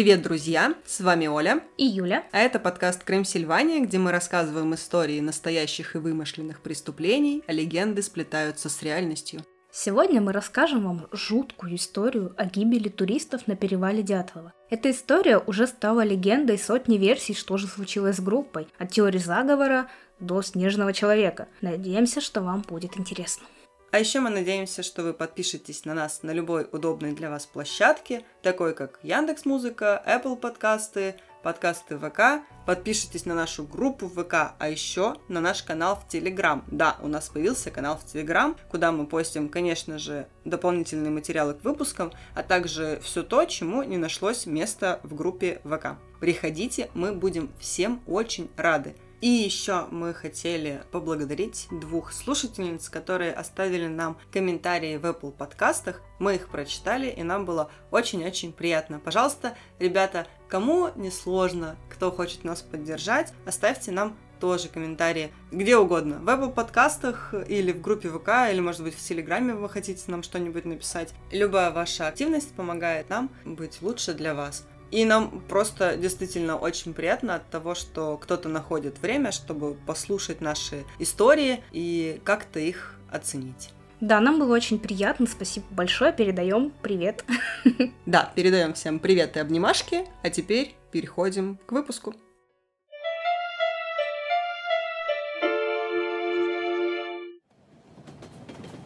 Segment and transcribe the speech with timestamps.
[0.00, 0.72] Привет, друзья!
[0.86, 2.24] С вами Оля и Юля.
[2.32, 8.00] А это подкаст «Крым Сильвания», где мы рассказываем истории настоящих и вымышленных преступлений, а легенды
[8.00, 9.42] сплетаются с реальностью.
[9.70, 14.54] Сегодня мы расскажем вам жуткую историю о гибели туристов на перевале Дятлова.
[14.70, 19.90] Эта история уже стала легендой сотни версий, что же случилось с группой, от теории заговора
[20.18, 21.48] до снежного человека.
[21.60, 23.44] Надеемся, что вам будет интересно.
[23.92, 28.24] А еще мы надеемся, что вы подпишетесь на нас на любой удобной для вас площадке,
[28.40, 32.46] такой как Яндекс Музыка, Apple подкасты, подкасты ВК.
[32.66, 36.64] Подпишитесь на нашу группу ВК, а еще на наш канал в Телеграм.
[36.68, 41.64] Да, у нас появился канал в Телеграм, куда мы постим, конечно же, дополнительные материалы к
[41.64, 45.98] выпускам, а также все то, чему не нашлось места в группе ВК.
[46.20, 48.94] Приходите, мы будем всем очень рады.
[49.20, 56.00] И еще мы хотели поблагодарить двух слушательниц, которые оставили нам комментарии в Apple подкастах.
[56.18, 58.98] Мы их прочитали, и нам было очень-очень приятно.
[58.98, 66.18] Пожалуйста, ребята, кому не сложно, кто хочет нас поддержать, оставьте нам тоже комментарии где угодно.
[66.20, 70.22] В Apple подкастах или в группе ВК, или, может быть, в Телеграме вы хотите нам
[70.22, 71.12] что-нибудь написать.
[71.30, 74.66] Любая ваша активность помогает нам быть лучше для вас.
[74.90, 80.84] И нам просто действительно очень приятно от того, что кто-то находит время, чтобы послушать наши
[80.98, 83.70] истории и как-то их оценить.
[84.00, 87.24] Да, нам было очень приятно, спасибо большое, передаем привет.
[88.06, 92.14] Да, передаем всем привет и обнимашки, а теперь переходим к выпуску.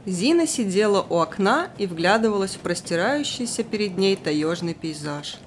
[0.05, 5.39] Зина сидела у окна и вглядывалась в простирающийся перед ней таежный пейзаж–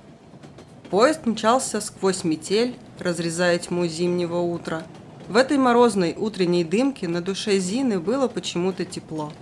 [0.89, 4.83] Поезд мчался сквозь метель, разрезая тьму зимнего утра.
[5.27, 9.33] В этой морозной утренней дымке на душе Зины было почему-то тепло.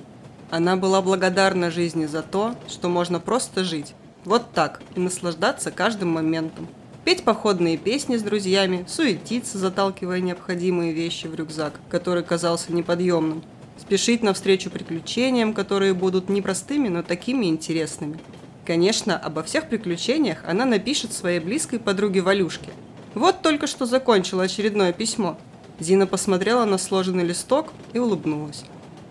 [0.49, 3.93] Она была благодарна жизни за то, что можно просто жить.
[4.23, 6.67] Вот так, и наслаждаться каждым моментом.
[7.03, 13.43] Петь походные песни с друзьями, суетиться, заталкивая необходимые вещи в рюкзак, который казался неподъемным.
[13.77, 18.20] Спешить навстречу приключениям, которые будут не простыми, но такими интересными–
[18.65, 22.71] Конечно, обо всех приключениях она напишет своей близкой подруге Валюшке.
[23.14, 25.37] Вот только что закончила очередное письмо.
[25.80, 28.64] Зина посмотрела на сложенный листок и улыбнулась.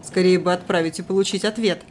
[0.02, 1.82] Скорее бы отправить и получить ответ.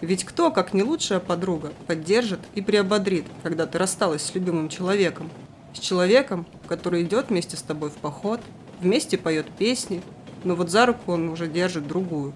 [0.00, 5.30] Ведь кто, как не лучшая подруга, поддержит и приободрит, когда ты рассталась с любимым человеком?
[5.74, 8.40] С человеком, который идет вместе с тобой в поход,
[8.80, 10.02] вместе поет песни,
[10.44, 12.32] но вот за руку он уже держит другую.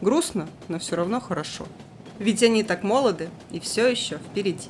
[0.00, 1.66] Грустно, но все равно хорошо.
[2.18, 4.68] Ведь они так молоды и все еще впереди.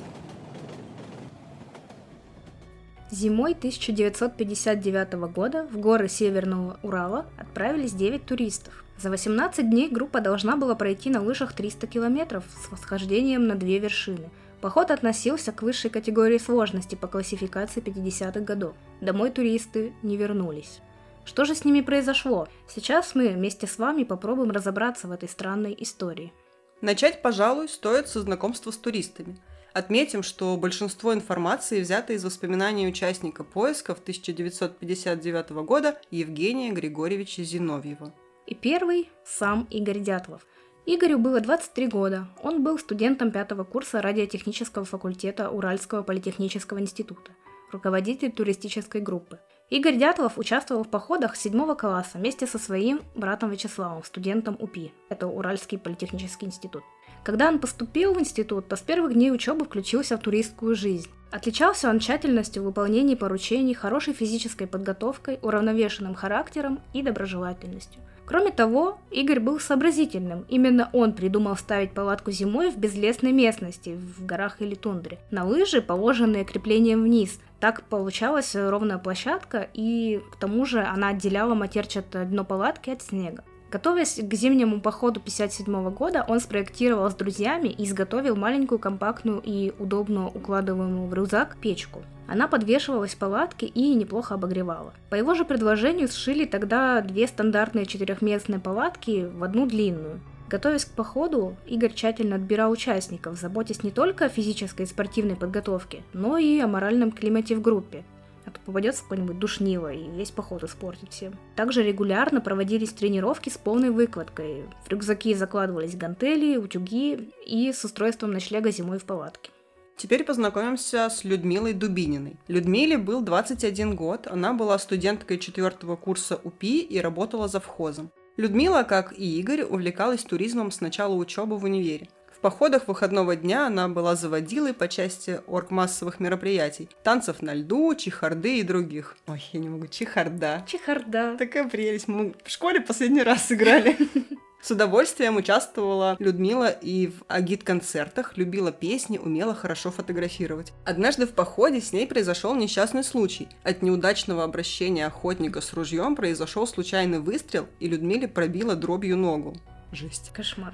[3.09, 8.83] Зимой 1959 года в горы Северного Урала отправились 9 туристов.
[8.97, 13.79] За 18 дней группа должна была пройти на лыжах 300 километров с восхождением на две
[13.79, 14.29] вершины.
[14.59, 18.73] Поход относился к высшей категории сложности по классификации 50-х годов.
[18.99, 20.79] Домой туристы не вернулись.
[21.23, 22.47] Что же с ними произошло?
[22.67, 26.33] Сейчас мы вместе с вами попробуем разобраться в этой странной истории.
[26.81, 29.37] Начать, пожалуй, стоит со знакомства с туристами.
[29.73, 38.13] Отметим, что большинство информации взято из воспоминаний участника поисков 1959 года Евгения Григорьевича Зиновьева.
[38.45, 40.45] И первый– сам Игорь Дятлов.
[40.85, 42.27] Игорю было 23 года.
[42.41, 47.31] Он был студентом пятого курса радиотехнического факультета Уральского политехнического института,
[47.71, 54.01] руководитель туристической группы– Игорь Дятлов участвовал в походах седьмого класса вместе со своим братом Вячеславом,
[54.05, 56.83] студентом УПИ, это Уральский политехнический институт.
[57.25, 61.09] Когда он поступил в институт, то с первых дней учебы включился в туристскую жизнь.
[61.31, 67.99] Отличался он тщательностью в выполнении поручений, хорошей физической подготовкой, уравновешенным характером и доброжелательностью.
[68.25, 70.45] Кроме того, Игорь был сообразительным.
[70.49, 75.81] Именно он придумал ставить палатку зимой в безлесной местности, в горах или тундре, на лыжи,
[75.81, 77.39] положенные креплением вниз.
[77.59, 83.43] Так получалась ровная площадка, и к тому же она отделяла матерчатое дно палатки от снега.
[83.69, 89.73] Готовясь к зимнему походу 57 года, он спроектировал с друзьями и изготовил маленькую компактную и
[89.77, 92.03] удобно укладываемую в рюкзак печку.
[92.27, 94.93] Она подвешивалась в палатке и неплохо обогревала.
[95.09, 100.21] По его же предложению сшили тогда две стандартные четырехместные палатки в одну длинную.
[100.47, 106.03] Готовясь к походу, Игорь тщательно отбирал участников, заботясь не только о физической и спортивной подготовке,
[106.13, 108.05] но и о моральном климате в группе
[108.47, 111.37] а то попадется какой-нибудь душнило и весь поход испортит всем.
[111.55, 114.63] Также регулярно проводились тренировки с полной выкладкой.
[114.85, 119.51] В рюкзаки закладывались гантели, утюги и с устройством ночлега зимой в палатке.
[119.97, 122.37] Теперь познакомимся с Людмилой Дубининой.
[122.47, 128.11] Людмиле был 21 год, она была студенткой четвертого курса УПИ и работала за завхозом.
[128.37, 132.07] Людмила, как и Игорь, увлекалась туризмом с начала учебы в универе.
[132.31, 136.87] В походах выходного дня она была заводилой по части оргмассовых мероприятий.
[137.03, 139.17] Танцев на льду, чехарды и других.
[139.25, 140.63] Ой, я не могу, чехарда.
[140.67, 141.35] Чехарда.
[141.39, 142.07] Такая прелесть.
[142.07, 143.97] Мы в школе последний раз сыграли.
[144.61, 150.73] С удовольствием участвовала Людмила и в агит-концертах, любила песни, умела хорошо фотографировать.
[150.83, 153.47] Однажды в походе с ней произошел несчастный случай.
[153.63, 159.55] От неудачного обращения охотника с ружьем произошел случайный выстрел, и Людмиле пробила дробью ногу.
[159.91, 160.31] Жесть.
[160.33, 160.73] Кошмар.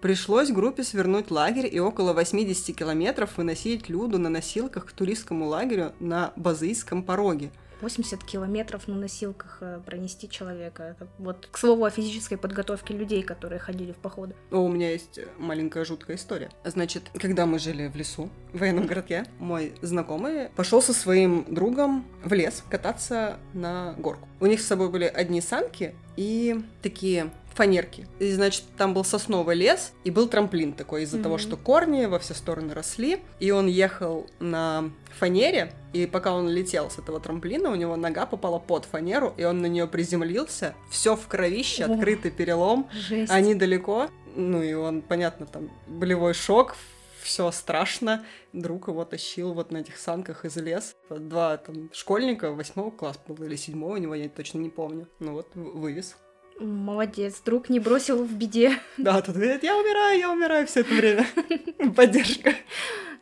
[0.00, 5.94] Пришлось группе свернуть лагерь и около 80 километров выносить Люду на носилках к туристскому лагерю
[5.98, 7.50] на Базыйском пороге.
[7.84, 10.82] 80 километров на носилках э, пронести человека.
[10.82, 14.34] Это вот к слову о физической подготовке людей, которые ходили в походы.
[14.50, 16.50] О, у меня есть маленькая жуткая история.
[16.64, 22.06] Значит, когда мы жили в лесу, в военном городке, мой знакомый пошел со своим другом
[22.24, 24.28] в лес кататься на горку.
[24.40, 28.06] У них с собой были одни санки и такие фанерки.
[28.18, 31.22] И, значит, там был сосновый лес, и был трамплин такой из-за mm-hmm.
[31.22, 33.20] того, что корни во все стороны росли.
[33.40, 38.26] И он ехал на фанере, и пока он летел с этого трамплина, у него нога
[38.26, 40.74] попала под фанеру, и он на нее приземлился.
[40.90, 42.88] Все в кровище, открытый перелом.
[42.92, 43.30] Жесть.
[43.30, 44.08] Они далеко.
[44.36, 46.74] Ну и он, понятно, там болевой шок,
[47.22, 48.24] все страшно.
[48.52, 50.96] Друг его тащил вот на этих санках из лес.
[51.08, 55.08] Два там школьника, восьмого класса был или седьмого, у него я точно не помню.
[55.20, 56.16] Ну вот, вывез.
[56.58, 58.78] Молодец, друг не бросил в беде.
[58.96, 61.26] Да, тут говорит, я умираю, я умираю все это время.
[61.96, 62.54] Поддержка.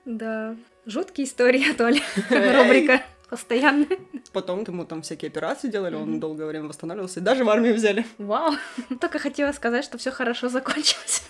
[0.04, 0.56] Да,
[0.86, 2.02] жуткие истории, Толя.
[2.28, 3.02] Рубрика
[3.32, 3.86] постоянно.
[4.34, 8.04] Потом ему там всякие операции делали, он долгое время восстанавливался, и даже в армию взяли.
[8.18, 8.52] Вау,
[9.00, 11.22] только хотела сказать, что все хорошо закончилось.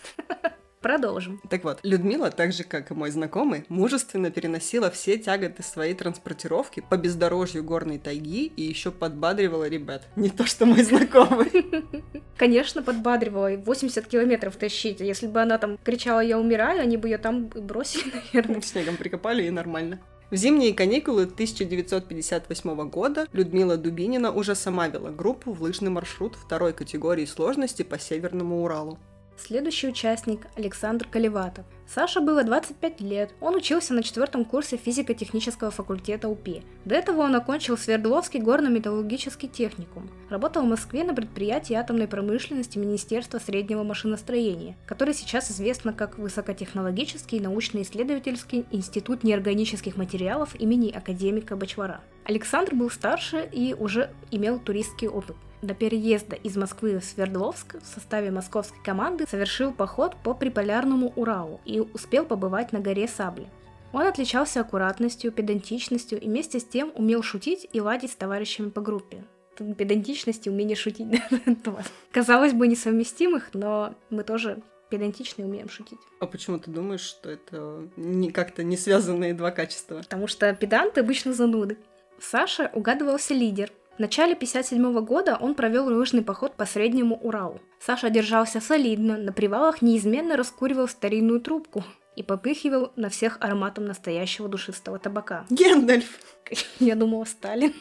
[0.82, 1.40] Продолжим.
[1.48, 6.84] Так вот, Людмила, так же как и мой знакомый, мужественно переносила все тяготы своей транспортировки
[6.88, 10.02] по бездорожью горной тайги и еще подбадривала ребят.
[10.16, 11.50] Не то, что мой знакомый.
[12.36, 13.50] Конечно, подбадривала.
[13.56, 15.00] 80 километров тащить.
[15.00, 18.60] Если бы она там кричала «я умираю», они бы ее там бросили, наверное.
[18.60, 20.00] Снегом прикопали и нормально.
[20.32, 26.72] В зимние каникулы 1958 года Людмила Дубинина уже сама вела группу в лыжный маршрут второй
[26.72, 28.98] категории сложности по Северному Уралу.
[29.44, 31.64] Следующий участник– Александр Колеватов.
[31.84, 33.34] Саше было 25 лет.
[33.40, 36.62] Он учился на четвертом курсе физико-технического факультета УПИ.
[36.84, 40.08] До этого он окончил Свердловский горно-металлургический техникум.
[40.30, 47.40] Работал в Москве на предприятии атомной промышленности Министерства среднего машиностроения, который сейчас известно как Высокотехнологический
[47.40, 52.00] научно-исследовательский институт неорганических материалов имени академика Бачвара.
[52.24, 57.86] Александр был старше и уже имел туристский опыт до переезда из Москвы в Свердловск в
[57.86, 63.46] составе московской команды совершил поход по Приполярному Уралу и успел побывать на горе Сабли.
[63.92, 68.80] Он отличался аккуратностью, педантичностью и вместе с тем умел шутить и ладить с товарищами по
[68.80, 69.24] группе.
[69.56, 71.08] Педантичность и умение шутить.
[72.10, 76.00] Казалось бы, несовместимых, но мы тоже педантичны и умеем шутить.
[76.20, 79.98] А почему ты думаешь, что это не, как-то не связанные два качества?
[79.98, 81.76] Потому что педанты обычно зануды.
[82.18, 87.60] Саша угадывался лидер, в начале 1957 года он провел лыжный поход по Среднему Уралу.
[87.78, 91.84] Саша держался солидно, на привалах неизменно раскуривал старинную трубку
[92.16, 95.44] и попыхивал на всех ароматом настоящего душистого табака.
[95.50, 96.18] Гендальф!
[96.80, 97.74] Я думала, Сталин.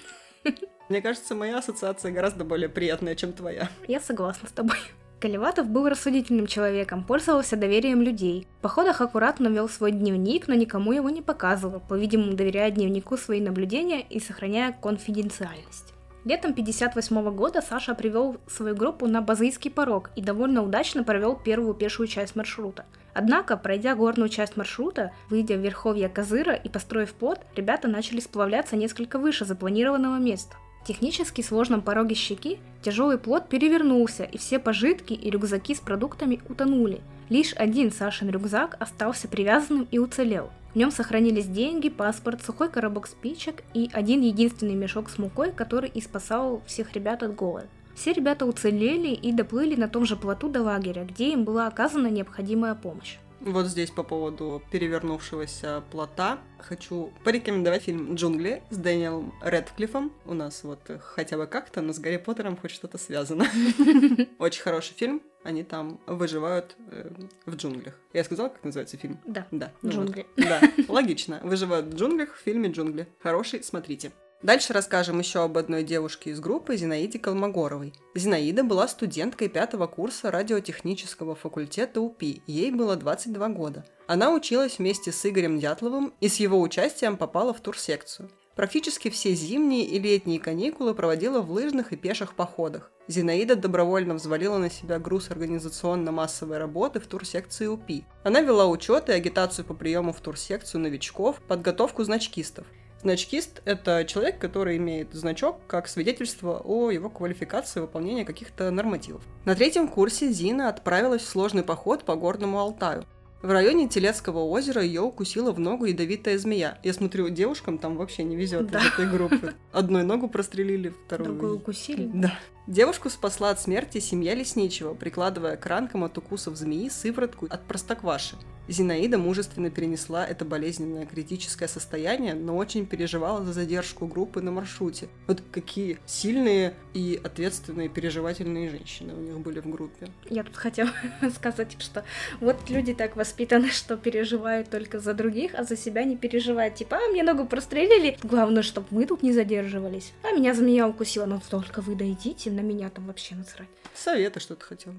[0.89, 3.69] Мне кажется, моя ассоциация гораздо более приятная, чем твоя.
[3.88, 4.77] Я согласна с тобой.
[5.21, 8.47] Колеватов был рассудительным человеком, пользовался доверием людей.
[8.57, 13.39] В походах аккуратно вел свой дневник, но никому его не показывал, по-видимому, доверяя дневнику свои
[13.39, 15.90] наблюдения и сохраняя конфиденциальность.
[16.23, 21.73] Летом 1958 года Саша привел свою группу на Базыйский порог и довольно удачно провел первую
[21.73, 22.85] пешую часть маршрута.
[23.15, 28.75] Однако, пройдя горную часть маршрута, выйдя в верховье Козыра и построив плот, ребята начали сплавляться
[28.75, 30.55] несколько выше запланированного места.
[30.83, 36.39] В технически сложном пороге щеки тяжелый плот перевернулся, и все пожитки и рюкзаки с продуктами
[36.47, 37.01] утонули.
[37.29, 43.07] Лишь один Сашин рюкзак остался привязанным и уцелел– в нем сохранились деньги, паспорт, сухой коробок
[43.07, 47.67] спичек и один единственный мешок с мукой, который и спасал всех ребят от голода.
[47.93, 52.07] Все ребята уцелели и доплыли на том же плоту до лагеря, где им была оказана
[52.07, 53.17] необходимая помощь.
[53.43, 60.12] Вот здесь по поводу перевернувшегося плота хочу порекомендовать фильм «Джунгли» с Дэниелом Редклиффом.
[60.25, 63.45] У нас вот хотя бы как-то, но с Гарри Поттером хоть что-то связано.
[64.38, 65.24] Очень хороший фильм.
[65.43, 67.10] Они там выживают э,
[67.48, 67.95] в джунглях.
[68.13, 69.19] Я сказала, как называется фильм?
[69.25, 69.48] Да.
[69.50, 69.71] Да.
[69.81, 70.27] Ну Джунгли.
[70.38, 71.39] Да, логично.
[71.43, 73.07] Выживают в джунглях в фильме «Джунгли».
[73.24, 74.12] Хороший, смотрите.
[74.43, 77.93] Дальше расскажем еще об одной девушке из группы Зинаиде Колмогоровой.
[78.15, 83.86] Зинаида была студенткой пятого курса радиотехнического факультета УПИ, ей было 22 года.
[84.07, 88.31] Она училась вместе с Игорем Дятловым и с его участием попала в турсекцию.
[88.55, 92.91] Практически все зимние и летние каникулы проводила в лыжных и пеших походах.
[93.07, 98.05] Зинаида добровольно взвалила на себя груз организационно-массовой работы в турсекции УПИ.
[98.24, 102.65] Она вела учет и агитацию по приему в турсекцию новичков, подготовку значкистов.
[103.01, 109.24] Значкист– это человек, который имеет значок как свидетельство о его квалификации выполнения каких-то нормативов.
[109.43, 113.03] На третьем курсе Зина отправилась в сложный поход по Горному Алтаю.
[113.41, 116.77] В районе Телецкого озера ее укусила в ногу ядовитая змея.
[116.84, 118.79] Я смотрю, девушкам там вообще не везет Да.
[118.79, 119.55] из этой группы.
[119.72, 121.29] Одной ногу прострелили, вторую.
[121.31, 122.08] Другую укусили.
[122.13, 122.38] Да.
[122.71, 128.37] Девушку спасла от смерти семья лесничего, прикладывая к ранкам от укусов змеи сыворотку от простокваши.
[128.71, 135.09] Зинаида мужественно перенесла это болезненное критическое состояние, но очень переживала за задержку группы на маршруте.
[135.27, 140.07] Вот какие сильные и ответственные переживательные женщины у них были в группе.
[140.29, 140.91] Я тут хотела
[141.35, 142.05] сказать, что
[142.39, 146.75] вот люди так воспитаны, что переживают только за других, а за себя не переживают.
[146.75, 150.13] Типа, а, мне ногу прострелили, главное, чтобы мы тут не задерживались.
[150.23, 153.70] А меня змея укусила, ну только вы дойдите, на меня там вообще насрать.
[153.94, 154.94] Совета что-то хотел.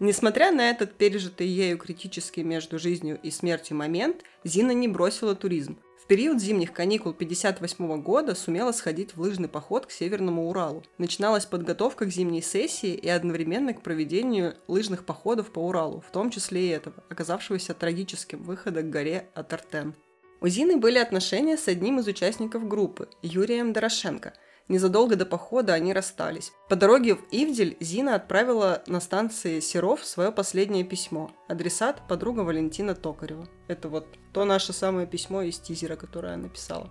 [0.00, 5.78] Несмотря на этот пережитый ею критический между жизнью и смертью момент, Зина не бросила туризм.
[6.02, 10.82] В период зимних каникул 58 года сумела сходить в лыжный поход к Северному Уралу.
[10.98, 16.30] Начиналась подготовка к зимней сессии и одновременно к проведению лыжных походов по Уралу, в том
[16.30, 19.94] числе и этого, оказавшегося трагическим выхода к горе Атартен.
[20.42, 24.34] У Зины были отношения с одним из участников группы, Юрием Дорошенко.
[24.68, 26.52] Незадолго до похода они расстались.
[26.70, 31.34] По дороге в Ивдель Зина отправила на станции Серов свое последнее письмо.
[31.48, 33.46] Адресат– подруга Валентина Токарева.
[33.68, 36.90] Это вот то наше самое письмо из тизера, которое я написала.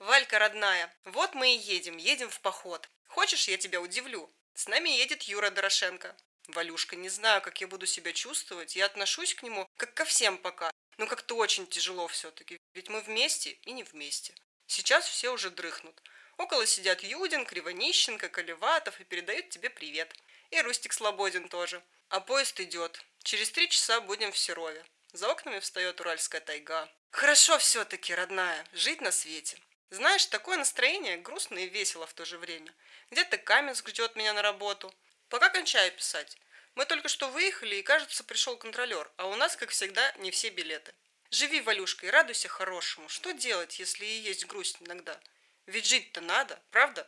[0.00, 2.88] Валька, родная, вот мы и едем, едем в поход.
[3.06, 4.28] Хочешь, я тебя удивлю?
[4.54, 6.16] С нами едет Юра Дорошенко.
[6.48, 8.76] Валюшка, не знаю, как я буду себя чувствовать.
[8.76, 10.70] Я отношусь к нему, как ко всем пока.
[10.98, 12.58] Но как-то очень тяжело все-таки.
[12.74, 14.34] Ведь мы вместе и не вместе.
[14.66, 16.02] Сейчас все уже дрыхнут.
[16.36, 20.12] Около сидят Юдин, Кривонищенко, Колеватов и передают тебе привет.
[20.50, 21.82] И Рустик Слободин тоже.
[22.08, 23.00] А поезд идет.
[23.22, 24.84] Через три часа будем в Серове.
[25.12, 26.88] За окнами встает Уральская тайга.
[27.10, 29.58] Хорошо все-таки, родная, жить на свете.
[29.90, 32.74] Знаешь, такое настроение грустно и весело в то же время.
[33.10, 34.92] Где-то Каменск ждет меня на работу.
[35.28, 36.36] Пока кончаю писать.
[36.74, 40.50] Мы только что выехали, и, кажется, пришел контролер, а у нас, как всегда, не все
[40.50, 40.92] билеты.
[41.30, 43.08] Живи, Валюшка, и радуйся хорошему.
[43.08, 45.20] Что делать, если и есть грусть иногда?
[45.66, 47.06] Ведь жить-то надо, правда?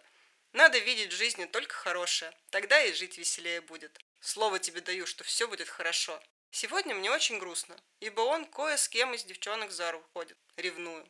[0.52, 2.32] Надо видеть в жизни только хорошее.
[2.50, 3.98] Тогда и жить веселее будет.
[4.20, 6.18] Слово тебе даю, что все будет хорошо.
[6.50, 10.38] Сегодня мне очень грустно, ибо он кое с кем из девчонок за руку ходит.
[10.56, 11.04] Ревную.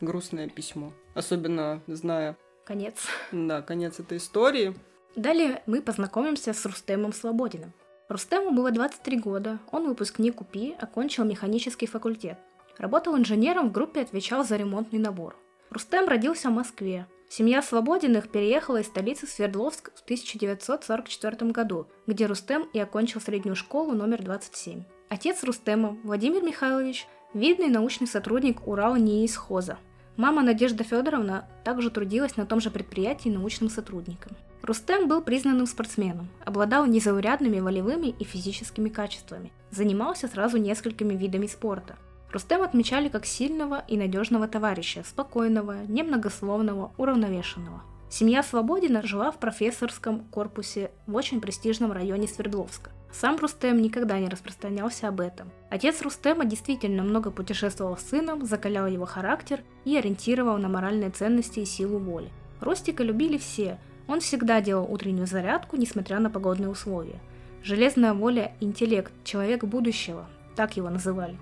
[0.00, 0.92] Грустное письмо.
[1.14, 3.06] Особенно зная, Конец.
[3.30, 4.74] да, конец этой истории.
[5.14, 7.72] Далее мы познакомимся с Рустемом Слободиным.
[8.08, 12.38] Рустему было 23 года, он выпускник УПИ, окончил механический факультет.
[12.78, 15.36] Работал инженером, в группе отвечал за ремонтный набор.
[15.70, 17.06] Рустем родился в Москве.
[17.28, 23.92] Семья Слободиных переехала из столицы Свердловск в 1944 году, где Рустем и окончил среднюю школу
[23.92, 24.82] номер 27.
[25.08, 28.96] Отец Рустема, Владимир Михайлович, видный научный сотрудник Урал
[29.36, 29.78] Хоза.
[30.16, 34.36] Мама Надежда Федоровна также трудилась на том же предприятии научным сотрудником.
[34.62, 41.96] Рустем был признанным спортсменом, обладал незаурядными волевыми и физическими качествами, занимался сразу несколькими видами спорта.
[42.32, 47.82] Рустем отмечали как сильного и надежного товарища, спокойного, немногословного, уравновешенного.
[48.08, 52.90] Семья Свободина жила в профессорском корпусе в очень престижном районе Свердловска.
[53.12, 55.50] Сам Рустем никогда не распространялся об этом.
[55.70, 61.60] Отец Рустема действительно много путешествовал с сыном, закалял его характер и ориентировал на моральные ценности
[61.60, 62.30] и силу воли.
[62.60, 67.20] Ростика любили все, он всегда делал утреннюю зарядку, несмотря на погодные условия.
[67.62, 71.36] Железная воля, интеллект, человек будущего, так его называли.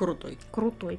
[0.00, 0.38] Крутой.
[0.50, 0.98] Крутой.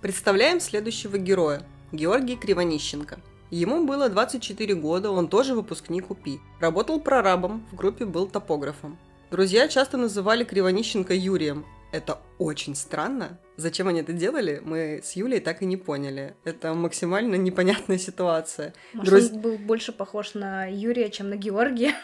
[0.00, 1.62] Представляем следующего героя.
[1.92, 3.20] Георгий Кривонищенко.
[3.52, 6.40] Ему было 24 года, он тоже выпускник УПИ.
[6.58, 8.98] Работал прорабом, в группе был топографом.
[9.30, 11.64] Друзья часто называли Кривонищенко Юрием.
[11.92, 13.38] Это очень странно.
[13.56, 16.34] Зачем они это делали, мы с Юлей так и не поняли.
[16.42, 18.74] Это максимально непонятная ситуация.
[18.94, 21.94] Может, Друз- он был больше похож на Юрия, чем на Георгия.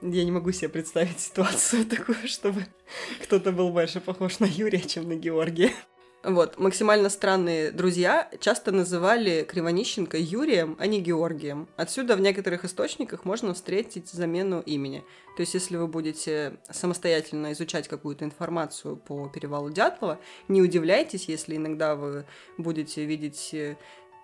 [0.00, 2.66] Я не могу себе представить ситуацию такую, чтобы
[3.22, 5.72] кто-то был больше похож на Юрия, чем на Георгия.
[6.24, 11.68] Вот, максимально странные друзья часто называли Кривонищенко Юрием, а не Георгием.
[11.76, 15.04] Отсюда в некоторых источниках можно встретить замену имени.
[15.36, 21.54] То есть, если вы будете самостоятельно изучать какую-то информацию по перевалу Дятлова, не удивляйтесь, если
[21.54, 22.24] иногда вы
[22.56, 23.54] будете видеть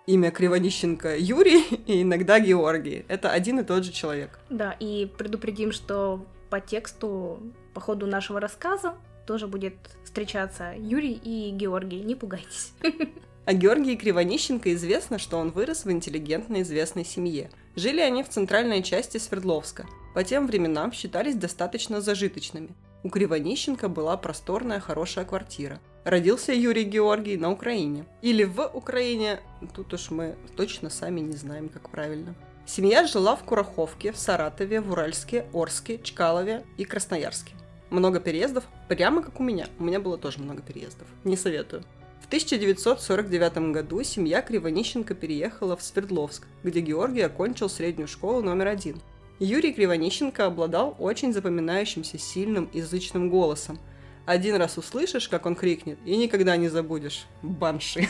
[0.07, 3.05] имя Кривонищенко Юрий и иногда Георгий.
[3.07, 4.39] Это один и тот же человек.
[4.49, 7.39] Да, и предупредим, что по тексту,
[7.73, 8.95] по ходу нашего рассказа,
[9.25, 12.73] тоже будет встречаться Юрий и Георгий, не пугайтесь.
[13.45, 17.51] О Георгии Кривонищенко известно, что он вырос в интеллигентной известной семье.
[17.75, 19.85] Жили они в центральной части Свердловска.
[20.15, 22.69] По тем временам считались достаточно зажиточными.
[23.03, 25.79] У Кривонищенко была просторная хорошая квартира.
[26.05, 28.05] Родился Юрий Георгий на Украине.
[28.21, 29.39] Или в Украине,
[29.73, 32.35] тут уж мы точно сами не знаем, как правильно.
[32.67, 37.55] Семья жила в Кураховке, в Саратове, в Уральске, Орске, Чкалове и Красноярске.
[37.89, 39.65] Много переездов, прямо как у меня.
[39.79, 41.07] У меня было тоже много переездов.
[41.23, 41.83] Не советую.
[42.21, 49.01] В 1949 году семья Кривонищенко переехала в Свердловск, где Георгий окончил среднюю школу номер один.
[49.39, 53.79] Юрий Кривонищенко обладал очень запоминающимся сильным язычным голосом.
[54.25, 57.27] Один раз услышишь, как он крикнет, и никогда не забудешь.
[57.43, 58.07] Банши.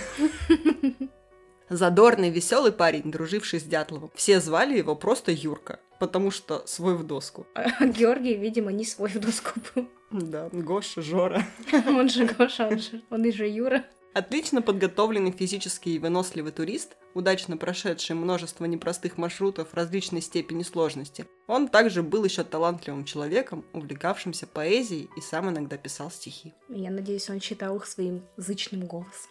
[1.69, 4.11] Задорный, веселый парень, друживший с Дятловым.
[4.15, 7.47] Все звали его просто Юрка, потому что свой в доску.
[7.55, 9.89] А Георгий, видимо, не свой в доску был.
[10.11, 11.43] Да, Гоша, Жора.
[11.87, 13.83] Он же Гоша, он же, он и же Юра.
[14.15, 21.67] Отлично подготовленный физически и выносливый турист, удачно прошедший множество непростых маршрутов различной степени сложности, он
[21.67, 26.53] также был еще талантливым человеком, увлекавшимся поэзией и сам иногда писал стихи.
[26.69, 29.29] Я надеюсь, он читал их своим зычным голосом.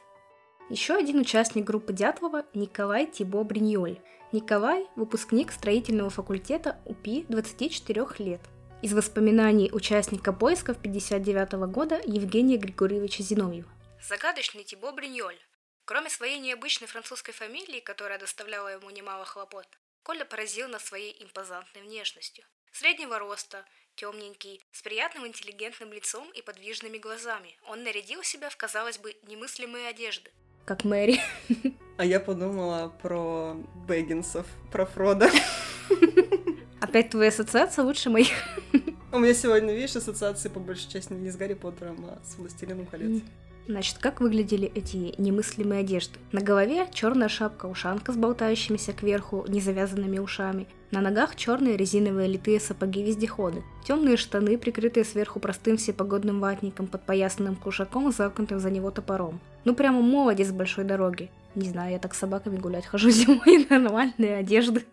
[0.68, 4.00] Еще один участник группы Дятлова– Николай Тибо Бриньоль.
[4.32, 8.42] Николай– выпускник строительного факультета УПИ 24 лет.
[8.82, 13.73] Из воспоминаний участника поисков 59 года Евгения Григорьевича Зиновьева.
[14.06, 15.38] Загадочный Тибо Бриньоль.
[15.86, 19.66] Кроме своей необычной французской фамилии, которая доставляла ему немало хлопот,
[20.02, 22.44] Коля поразил нас своей импозантной внешностью.
[22.70, 27.56] Среднего роста, темненький, с приятным интеллигентным лицом и подвижными глазами.
[27.66, 30.30] Он нарядил себя в, казалось бы, немыслимые одежды.
[30.66, 31.18] Как Мэри.
[31.96, 33.54] А я подумала про
[33.86, 35.30] Бэггинсов, про Фрода.
[36.80, 38.32] Опять твоя ассоциация лучше моих.
[39.12, 42.86] У меня сегодня, видишь, ассоциации по большей части не с Гарри Поттером, а с Властелином
[42.86, 43.22] колец.
[43.66, 46.18] Значит, как выглядели эти немыслимые одежды?
[46.32, 50.66] На голове черная шапка-ушанка с болтающимися кверху незавязанными ушами.
[50.90, 53.62] На ногах черные резиновые литые сапоги-вездеходы.
[53.84, 59.40] Темные штаны, прикрытые сверху простым всепогодным ватником, подпоясанным кушаком замкнутым за него топором.
[59.64, 61.30] Ну прямо молодец с большой дороги.
[61.54, 64.84] Не знаю, я так с собаками гулять хожу зимой, нормальные одежды.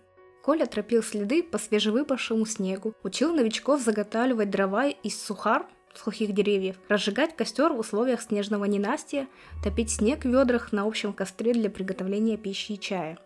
[0.44, 7.36] Коля тропил следы по свежевыпавшему снегу, учил новичков заготавливать дрова из сухар, сухих деревьев, разжигать
[7.36, 9.28] костер в условиях снежного ненастья,
[9.64, 13.18] топить снег в ведрах на общем костре для приготовления пищи и чая.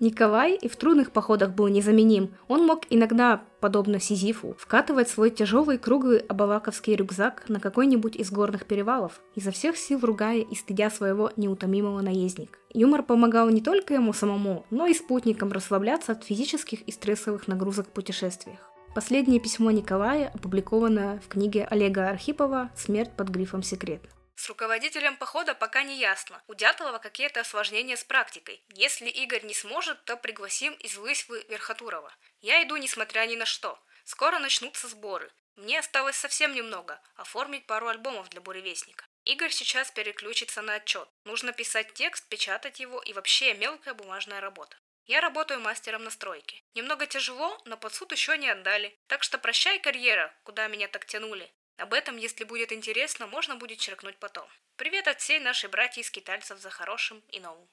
[0.00, 2.34] Николай и в трудных походах был незаменим.
[2.48, 8.64] Он мог иногда, подобно Сизифу, вкатывать свой тяжелый круглый абалаковский рюкзак на какой-нибудь из горных
[8.64, 12.58] перевалов, изо всех сил ругая и стыдя своего неутомимого наездника.
[12.72, 17.88] Юмор помогал не только ему самому, но и спутникам расслабляться от физических и стрессовых нагрузок
[17.88, 18.69] в путешествиях.
[18.92, 24.02] Последнее письмо Николая опубликовано в книге Олега Архипова «Смерть под грифом секрет».
[24.34, 26.42] С руководителем похода пока не ясно.
[26.48, 28.64] У Дятлова какие-то осложнения с практикой.
[28.74, 32.12] Если Игорь не сможет, то пригласим из Лысьвы Верхотурова.
[32.40, 33.78] Я иду несмотря ни на что.
[34.04, 35.30] Скоро начнутся сборы.
[35.54, 39.04] Мне осталось совсем немного– оформить пару альбомов для буревестника.
[39.24, 41.08] Игорь сейчас переключится на отчет.
[41.24, 44.76] Нужно писать текст, печатать его и вообще мелкая бумажная работа.
[45.10, 46.62] Я работаю мастером на стройке.
[46.76, 48.96] Немного тяжело, но под суд еще не отдали.
[49.08, 51.50] Так что прощай, карьера, куда меня так тянули.
[51.78, 54.44] Об этом, если будет интересно, можно будет черкнуть потом.
[54.76, 57.66] Привет от всей нашей братьи скитальцев за хорошим и новым.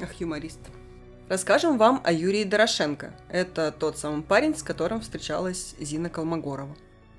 [0.00, 0.60] Ах, юморист.
[1.28, 3.18] Расскажем вам о Юрии Дорошенко.
[3.32, 6.76] Это тот самый парень, с которым встречалась Зина Колмогорова.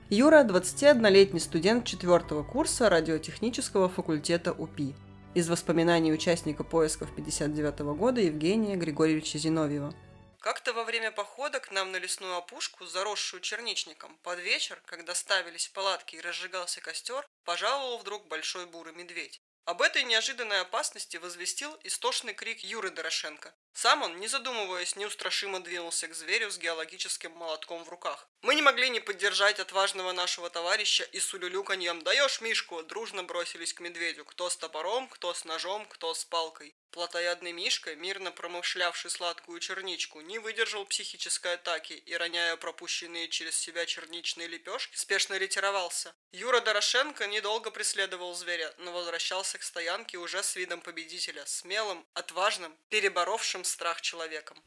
[0.09, 4.95] Юра– 21-летний студент 4 курса радиотехнического факультета УПИ–
[5.35, 9.93] из воспоминаний участника поисков 59 года Евгения Григорьевича Зиновьева.
[10.39, 15.67] Как-то во время похода к нам на лесную опушку, заросшую черничником, под вечер, когда ставились
[15.67, 19.41] палатки и разжигался костер, пожаловал вдруг большой бурый медведь.
[19.67, 23.53] Об этой неожиданной опасности возвестил истошный крик Юры Дорошенко.
[23.73, 28.29] Сам он, не задумываясь, неустрашимо двинулся к зверю с геологическим молотком в руках.
[28.41, 33.73] Мы не могли не поддержать отважного нашего товарища и с улюлюканьем «Даешь, Мишку!» дружно бросились
[33.73, 36.73] к медведю, кто с топором, кто с ножом, кто с палкой.
[36.91, 43.85] Плотоядный Мишка, мирно промышлявший сладкую черничку, не выдержал психической атаки и, роняя пропущенные через себя
[43.85, 46.15] черничные лепешки, спешно ретировался.
[46.31, 52.71] Юра Дорошенко недолго преследовал зверя, но возвращался к стоянке уже с видом победителя, смелым, отважным,
[52.89, 54.57] переборовшим страх человеком.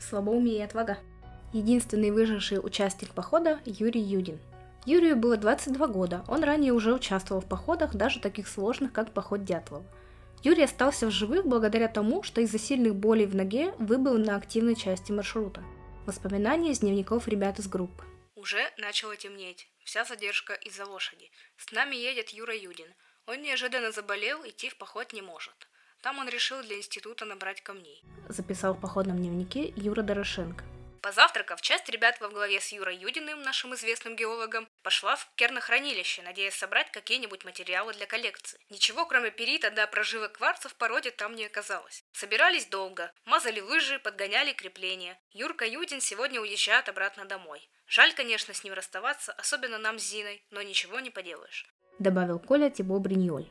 [0.00, 0.98] Слабоумие и отвага.
[1.52, 4.40] Единственный выживший участник похода– Юрий Юдин.
[4.84, 9.44] Юрию было 22 года, он ранее уже участвовал в походах, даже таких сложных, как поход
[9.44, 9.84] Дятлова.
[10.42, 14.76] Юрий остался в живых благодаря тому, что из-за сильных болей в ноге выбыл на активной
[14.76, 15.64] части маршрута.
[16.06, 18.04] Воспоминания из дневников ребят из группы.
[18.36, 19.68] Уже начало темнеть.
[19.82, 21.30] Вся задержка из-за лошади.
[21.56, 22.94] С нами едет Юра Юдин.
[23.26, 25.68] Он неожиданно заболел, идти в поход не может.
[26.00, 28.02] Там он решил для института набрать камней.
[28.28, 30.64] Записал в походном дневнике Юра Дорошенко.
[31.06, 36.54] Позавтракав, часть ребят во главе с Юрой Юдиным, нашим известным геологом, пошла в кернохранилище, надеясь
[36.54, 38.58] собрать какие-нибудь материалы для коллекции.
[38.70, 42.04] Ничего, кроме перита да проживок кварца в породе там не оказалось.
[42.12, 45.18] Собирались долго, мазали лыжи, подгоняли крепления.
[45.30, 47.68] Юрка Юдин сегодня уезжает обратно домой.
[47.86, 51.66] Жаль, конечно, с ним расставаться, особенно нам с Зиной, но ничего не поделаешь.
[51.98, 53.48] Добавил Коля Тибо Бриньоль.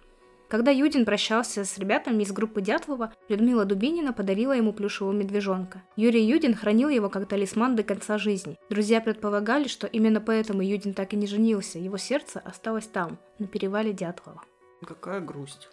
[0.48, 5.82] Когда Юдин прощался с ребятами из группы Дятлова, Людмила Дубинина подарила ему плюшевого медвежонка.
[5.96, 8.58] Юрий Юдин хранил его как талисман до конца жизни.
[8.70, 13.48] Друзья предполагали, что именно поэтому Юдин так и не женился, его сердце осталось там, на
[13.48, 14.44] перевале Дятлова.
[14.86, 15.70] Какая грусть.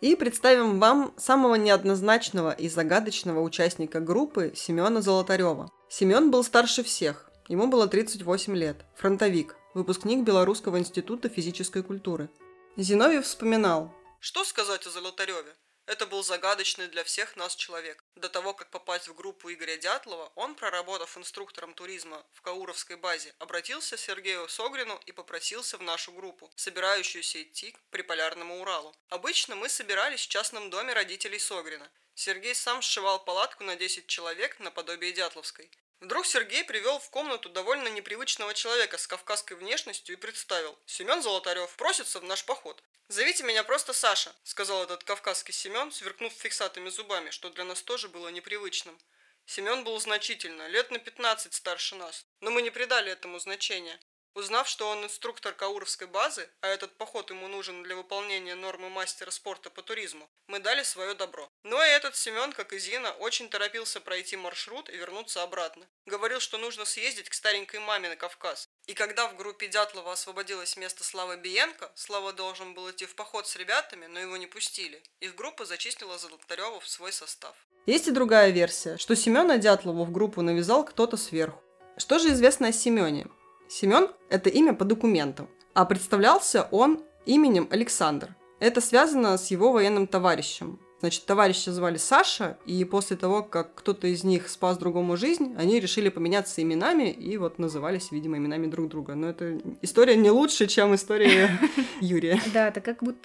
[0.00, 5.70] И представим вам самого неоднозначного и загадочного участника группы Семена Золотарева.
[5.88, 12.30] Семен был старше всех, ему было 38 лет, фронтовик, выпускник Белорусского института физической культуры.
[12.76, 15.54] Зиновьев вспоминал, что сказать о Золотареве?
[15.86, 18.02] Это был загадочный для всех нас человек.
[18.14, 23.34] До того, как попасть в группу Игоря Дятлова, он, проработав инструктором туризма в Кауровской базе,
[23.38, 28.94] обратился к Сергею Согрину и попросился в нашу группу, собирающуюся идти к Приполярному Уралу.
[29.10, 31.90] Обычно мы собирались в частном доме родителей Согрина.
[32.14, 35.70] Сергей сам сшивал палатку на 10 человек наподобие Дятловской.
[36.04, 40.78] Вдруг Сергей привел в комнату довольно непривычного человека с кавказской внешностью и представил.
[40.84, 42.82] Семен Золотарев просится в наш поход.
[43.08, 48.10] «Зовите меня просто Саша»,— сказал этот кавказский Семен, сверкнув фиксатыми зубами, что для нас тоже
[48.10, 48.98] было непривычным.
[49.46, 53.98] Семен был значительно, лет на 15 старше нас, но мы не придали этому значения.
[54.34, 59.30] Узнав, что он инструктор Кауровской базы, а этот поход ему нужен для выполнения нормы мастера
[59.30, 61.48] спорта по туризму, мы дали свое добро.
[61.62, 65.86] Но и этот Семен, как и Зина, очень торопился пройти маршрут и вернуться обратно.
[66.06, 68.68] Говорил, что нужно съездить к старенькой маме на Кавказ.
[68.86, 73.46] И когда в группе Дятлова освободилось место Славы Биенко, Слава должен был идти в поход
[73.46, 75.00] с ребятами, но его не пустили.
[75.20, 77.54] Их группа зачислила Золотарева в свой состав.
[77.86, 81.62] Есть и другая версия, что Семена Дятлова в группу навязал кто-то сверху.
[81.96, 83.26] Что же известно о Семене?
[83.68, 88.34] Семен– это имя по документам, а представлялся он именем Александр.
[88.60, 90.78] Это связано с его военным товарищем.
[91.00, 95.78] Значит, товарища звали Саша, и после того, как кто-то из них спас другому жизнь, они
[95.78, 99.14] решили поменяться именами и вот назывались, видимо, именами друг друга.
[99.14, 101.50] Но эта история не лучше, чем история
[102.00, 102.40] Юрия.
[102.54, 103.18] Да, это как будто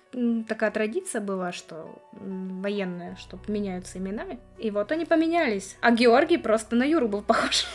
[0.45, 4.39] такая традиция была, что военная, что меняются именами.
[4.57, 5.77] И вот они поменялись.
[5.79, 7.65] А Георгий просто на Юру был похож.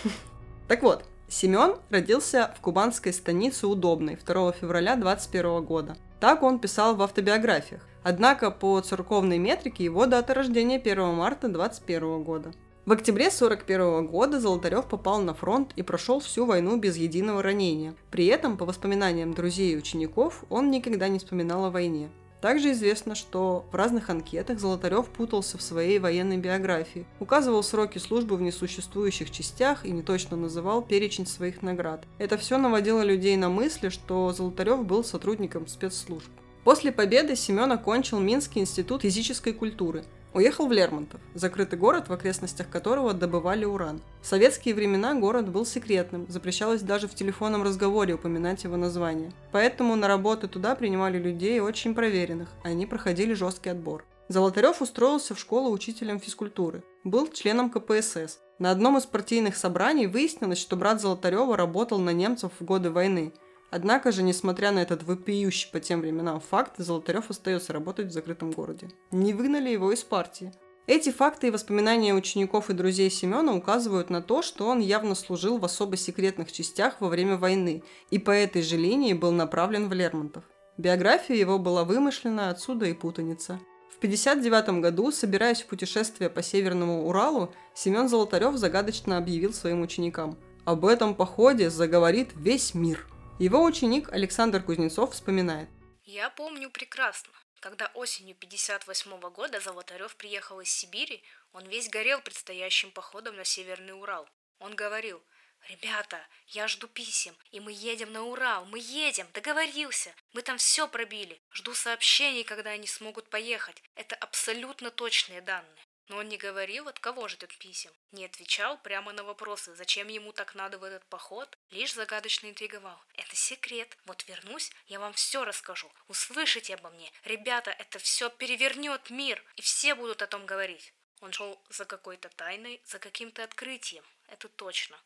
[0.69, 1.05] Так вот,
[1.37, 5.97] Семен родился в кубанской станице Удобной 2 февраля 21 года.
[6.21, 7.81] Так он писал в автобиографиях.
[8.05, 12.53] Однако по церковной метрике его дата рождения 1 марта 21 года.
[12.87, 17.97] В октябре 1941 года Золотарев попал на фронт и прошел всю войну без единого ранения.
[18.13, 22.11] При этом, по воспоминаниям друзей и учеников, он никогда не вспоминал о войне.
[22.45, 28.37] Также известно, что в разных анкетах Золотарев путался в своей военной биографии, указывал сроки службы
[28.37, 32.05] в несуществующих частях и неточно называл перечень своих наград.
[32.19, 36.29] Это все наводило людей на мысли, что Золотарев был сотрудником спецслужб.
[36.65, 42.69] После победы Семен окончил Минский институт физической культуры, Уехал в Лермонтов, закрытый город, в окрестностях
[42.69, 44.01] которого добывали уран.
[44.21, 49.33] В советские времена город был секретным, запрещалось даже в телефонном разговоре упоминать его название.
[49.53, 54.05] Поэтому на работы туда принимали людей очень проверенных, они проходили жесткий отбор.
[54.27, 56.83] Золотарев устроился в школу учителем физкультуры.
[57.05, 58.41] Был членом КПСС.
[58.59, 63.33] На одном из партийных собраний выяснилось, что брат Золотарева работал на немцев в годы войны–
[63.75, 68.53] Однако же, несмотря на этот вопиющий по тем временам факт, Золотарев остается работать в закрытом
[68.53, 68.89] городе.
[69.11, 70.53] Не выгнали его из партии.
[70.87, 75.59] Эти факты и воспоминания учеников и друзей Семена указывают на то, что он явно служил
[75.59, 79.93] в особо секретных частях во время войны и по этой же линии был направлен в
[79.93, 80.45] Лермонтов.
[80.79, 83.59] Биография его была вымышлена, отсюда и путаница.
[83.91, 90.39] В 1959 году, собираясь в путешествие по Северному Уралу, Семен Золотарев загадочно объявил своим ученикам
[90.65, 93.09] «Об этом походе заговорит весь мир».
[93.41, 95.69] Его ученик Александр Кузнецов вспоминает.
[96.05, 97.33] «Я помню прекрасно.
[97.59, 101.21] Когда осенью 58 года Золотарев приехал из Сибири,
[101.53, 104.29] он весь горел предстоящим походом на Северный Урал.
[104.61, 105.21] Он говорил,
[105.69, 110.87] «Ребята, я жду писем, и мы едем на Урал, мы едем, договорился, мы там все
[110.87, 115.83] пробили, жду сообщений, когда они смогут поехать, это абсолютно точные данные».
[116.09, 120.33] Но он не говорил, от кого ждет писем, не отвечал прямо на вопросы, зачем ему
[120.33, 123.01] так надо в этот поход, лишь загадочно интриговал.
[123.15, 123.97] Это секрет.
[124.05, 125.91] Вот вернусь, я вам все расскажу.
[126.09, 127.11] Услышите обо мне.
[127.25, 130.93] Ребята, это все перевернет мир, и все будут о том говорить.
[131.21, 134.05] Он шел за какой-то тайной, за каким-то открытием.
[134.33, 134.97] Это точно.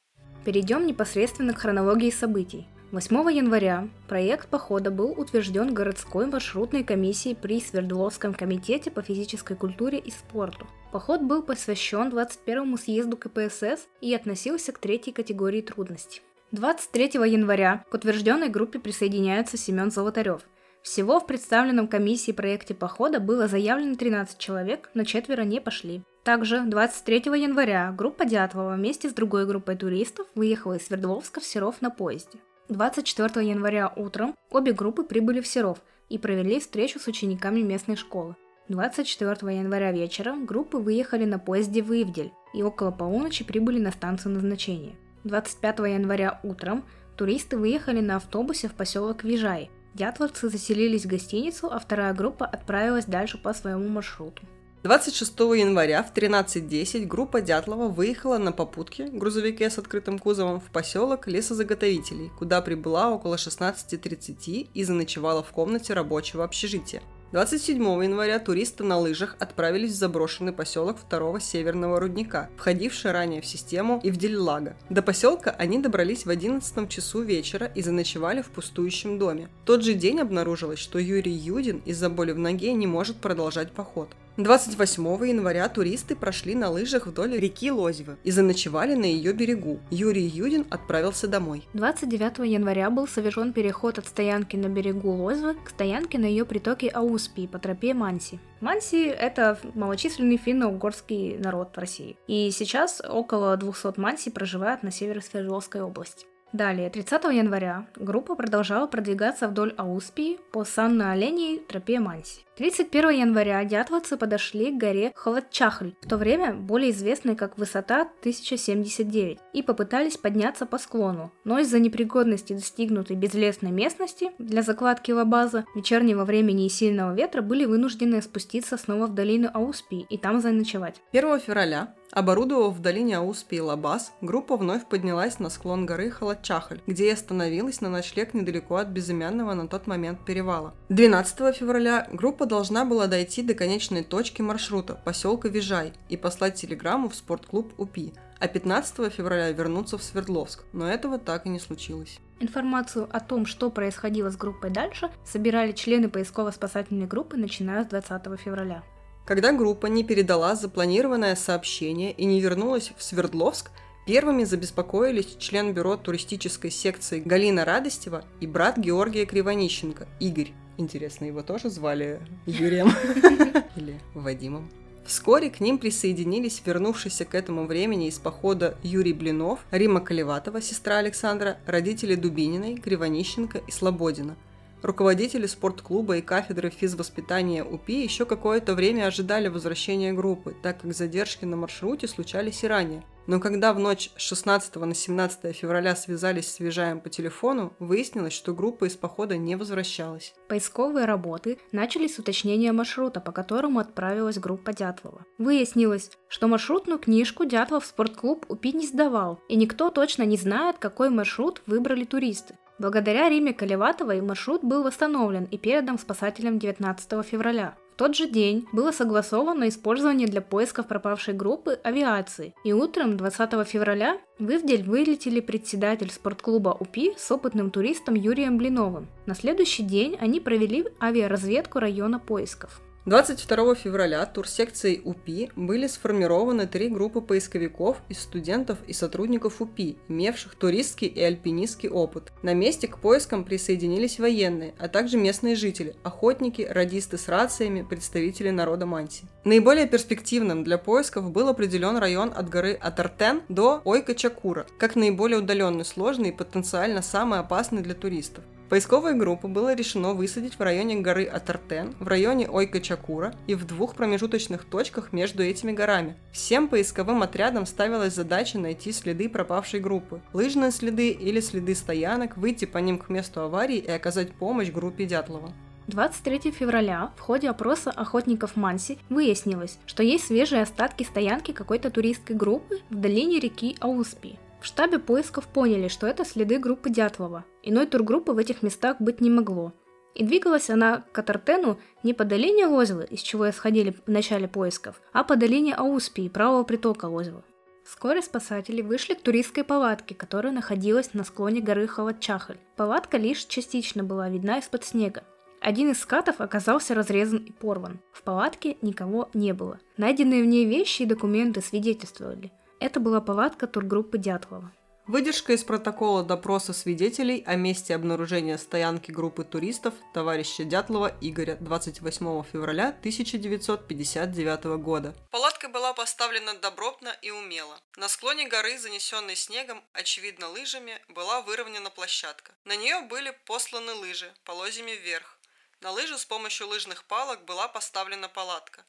[0.44, 2.66] Перейдем непосредственно к хронологии событий.
[2.90, 9.98] 8 января проект похода был утвержден городской маршрутной комиссией при Свердловском комитете по физической культуре
[9.98, 10.66] и спорту.
[10.90, 16.22] Поход был посвящен 21 съезду КПСС и относился к третьей категории трудностей.
[16.52, 20.40] 23 января к утвержденной группе присоединяется Семен Золотарев.
[20.80, 26.02] Всего в представленном комиссии проекте похода было заявлено 13 человек, но четверо не пошли.
[26.28, 31.80] Также 23 января группа Дятлова вместе с другой группой туристов выехала из Свердловска в Серов
[31.80, 32.38] на поезде.
[32.68, 35.78] 24 января утром обе группы прибыли в Серов
[36.10, 38.36] и провели встречу с учениками местной школы.
[38.68, 44.34] 24 января вечером группы выехали на поезде в Ивдель и около полуночи прибыли на станцию
[44.34, 44.96] назначения.
[45.24, 46.84] 25 января утром
[47.16, 49.70] туристы выехали на автобусе в поселок Вижай.
[49.94, 54.42] Дятловцы заселились в гостиницу, а вторая группа отправилась дальше по своему маршруту.
[54.84, 61.26] 26 января в 13.10 группа Дятлова выехала на попутке, грузовике с открытым кузовом, в поселок
[61.26, 67.02] лесозаготовителей, куда прибыла около 16.30 и заночевала в комнате рабочего общежития.
[67.32, 73.46] 27 января туристы на лыжах отправились в заброшенный поселок второго северного рудника, входивший ранее в
[73.46, 74.76] систему Ивдель-Лага.
[74.90, 79.48] До поселка они добрались в 11 часу вечера и заночевали в пустующем доме.
[79.64, 83.72] В тот же день обнаружилось, что Юрий Юдин из-за боли в ноге не может продолжать
[83.72, 84.08] поход.
[84.38, 89.80] 28 января туристы прошли на лыжах вдоль реки Лозьвы и заночевали на ее берегу.
[89.90, 91.66] Юрий Юдин отправился домой.
[91.74, 96.88] 29 января был совершен переход от стоянки на берегу Лозьвы к стоянке на ее притоке
[96.88, 98.38] Ауспи по тропе Манси.
[98.60, 102.16] Манси– это малочисленный финно-угорский народ в России.
[102.28, 106.26] И сейчас около 200 манси проживают на севере Свердловской области.
[106.52, 112.42] Далее, 30 января группа продолжала продвигаться вдоль Ауспии по Санно-Оленей тропе Манси.
[112.58, 119.38] 31 января дятловцы подошли к горе Холодчахль, в то время более известной как высота 1079,
[119.52, 126.24] и попытались подняться по склону, но из-за непригодности достигнутой безлесной местности для закладки лабаза, вечернего
[126.24, 131.00] времени и сильного ветра были вынуждены спуститься снова в долину Ауспии и там заночевать.
[131.12, 136.80] 1 февраля Оборудовав в долине Ауспи и Лабаз, группа вновь поднялась на склон горы Халатчахаль,
[136.86, 140.74] где и остановилась на ночлег недалеко от безымянного на тот момент перевала.
[140.88, 147.08] 12 февраля группа должна была дойти до конечной точки маршрута, поселка Вижай, и послать телеграмму
[147.08, 152.18] в спортклуб УПИ, а 15 февраля вернуться в Свердловск, но этого так и не случилось.
[152.40, 158.40] Информацию о том, что происходило с группой дальше, собирали члены поисково-спасательной группы, начиная с 20
[158.40, 158.82] февраля.
[159.26, 163.70] Когда группа не передала запланированное сообщение и не вернулась в Свердловск,
[164.08, 170.52] первыми забеспокоились член бюро туристической секции Галина Радостева и брат Георгия Кривонищенко, Игорь.
[170.78, 172.90] Интересно, его тоже звали Юрием
[173.76, 174.70] или Вадимом?
[175.04, 180.96] Вскоре к ним присоединились вернувшиеся к этому времени из похода Юрий Блинов, Рима Колеватова, сестра
[180.96, 184.36] Александра, родители Дубининой, Кривонищенко и Слободина–
[184.82, 191.44] Руководители спортклуба и кафедры физвоспитания УПИ еще какое-то время ожидали возвращения группы, так как задержки
[191.44, 193.02] на маршруте случались и ранее.
[193.28, 198.32] Но когда в ночь с 16 на 17 февраля связались с Вижаем по телефону, выяснилось,
[198.32, 200.32] что группа из похода не возвращалась.
[200.48, 205.26] Поисковые работы начались с уточнения маршрута, по которому отправилась группа Дятлова.
[205.36, 211.10] Выяснилось, что маршрутную книжку Дятлов спортклуб УПИ не сдавал, и никто точно не знает, какой
[211.10, 212.54] маршрут выбрали туристы.
[212.78, 217.74] Благодаря Риме Колеватовой маршрут был восстановлен и передан спасателям 19 февраля.
[217.94, 223.66] В тот же день было согласовано использование для поисков пропавшей группы авиации, и утром 20
[223.66, 229.08] февраля в Ивдель вылетели председатель спортклуба УПИ с опытным туристом Юрием Блиновым.
[229.26, 232.80] На следующий день они провели авиаразведку района поисков.
[233.08, 240.56] 22 февраля турсекцией УПИ были сформированы три группы поисковиков из студентов и сотрудников УПИ, имевших
[240.56, 242.30] туристский и альпинистский опыт.
[242.42, 248.50] На месте к поискам присоединились военные, а также местные жители, охотники, радисты с рациями, представители
[248.50, 249.24] народа Манси.
[249.42, 255.86] Наиболее перспективным для поисков был определен район от горы Атартен до Ойка-Чакура, как наиболее удаленный,
[255.86, 258.44] сложный и потенциально самый опасный для туристов.
[258.68, 263.94] Поисковые группы было решено высадить в районе горы Атартен, в районе Ойка-Чакура и в двух
[263.94, 266.16] промежуточных точках между этими горами.
[266.32, 272.66] Всем поисковым отрядам ставилась задача найти следы пропавшей группы, лыжные следы или следы стоянок, выйти
[272.66, 275.50] по ним к месту аварии и оказать помощь группе Дятлова.
[275.86, 282.36] 23 февраля в ходе опроса охотников Манси выяснилось, что есть свежие остатки стоянки какой-то туристской
[282.36, 284.38] группы в долине реки Ауспи.
[284.60, 287.44] В штабе поисков поняли, что это следы группы Дятлова.
[287.62, 289.72] Иной тургруппы в этих местах быть не могло.
[290.14, 295.00] И двигалась она к Атартену не по долине Лозьвы, из чего исходили в начале поисков,
[295.12, 297.42] а по долине Ауспии, правого притока Лозьвы.
[297.84, 302.58] Вскоре спасатели вышли к туристской палатке, которая находилась на склоне горы Холодчахаль.
[302.76, 305.22] Палатка лишь частично была видна из-под снега.
[305.60, 308.00] Один из скатов оказался разрезан и порван.
[308.12, 309.80] В палатке никого не было.
[309.96, 312.52] Найденные в ней вещи и документы свидетельствовали.
[312.80, 314.72] Это была палатка тургруппы Дятлова.
[315.08, 322.44] Выдержка из протокола допроса свидетелей о месте обнаружения стоянки группы туристов товарища Дятлова Игоря 28
[322.44, 325.14] февраля 1959 года.
[325.30, 327.80] Палатка была поставлена добротно и умело.
[327.96, 332.52] На склоне горы, занесенной снегом, очевидно лыжами, была выровнена площадка.
[332.64, 335.38] На нее были посланы лыжи, полозьями вверх.
[335.80, 338.84] На лыжи с помощью лыжных палок была поставлена палатка.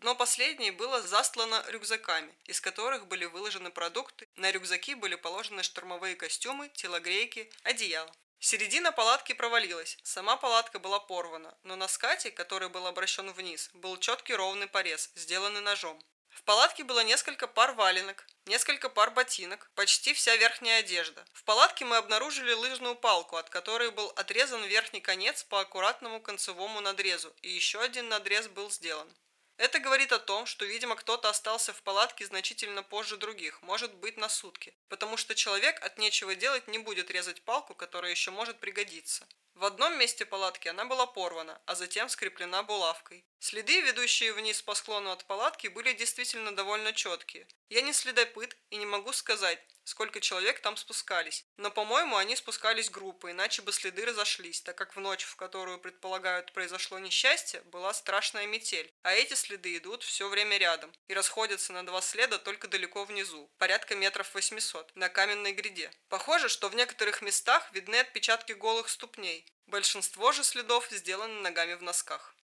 [0.00, 4.28] Дно последней было застлано рюкзаками, из которых были выложены продукты.
[4.36, 8.12] На рюкзаки были положены штурмовые костюмы, телогрейки, одеяло.
[8.38, 13.96] Середина палатки провалилась, сама палатка была порвана, но на скате, который был обращен вниз, был
[13.96, 16.00] четкий ровный порез, сделанный ножом.
[16.28, 21.24] В палатке было несколько пар валенок, несколько пар ботинок, почти вся верхняя одежда.
[21.32, 26.80] В палатке мы обнаружили лыжную палку, от которой был отрезан верхний конец по аккуратному концевому
[26.80, 29.12] надрезу, и еще один надрез был сделан.
[29.58, 34.16] Это говорит о том, что, видимо, кто-то остался в палатке значительно позже других, может быть,
[34.16, 38.60] на сутки, потому что человек от нечего делать не будет резать палку, которая еще может
[38.60, 39.26] пригодиться.
[39.58, 43.24] В одном месте палатки она была порвана, а затем скреплена булавкой.
[43.40, 47.48] Следы, ведущие вниз по склону от палатки, были действительно довольно четкие.
[47.68, 51.44] Я не следопыт и не могу сказать, сколько человек там спускались.
[51.56, 55.78] Но, по-моему, они спускались группой, иначе бы следы разошлись, так как в ночь, в которую,
[55.78, 58.92] предполагают, произошло несчастье, была страшная метель.
[59.02, 63.50] А эти следы идут все время рядом и расходятся на два следа только далеко внизу,
[63.58, 65.90] порядка метров 800, на каменной гряде.
[66.08, 69.46] Похоже, что в некоторых местах видны отпечатки голых ступней.
[69.66, 72.34] Большинство же следов сделаны ногами в носках.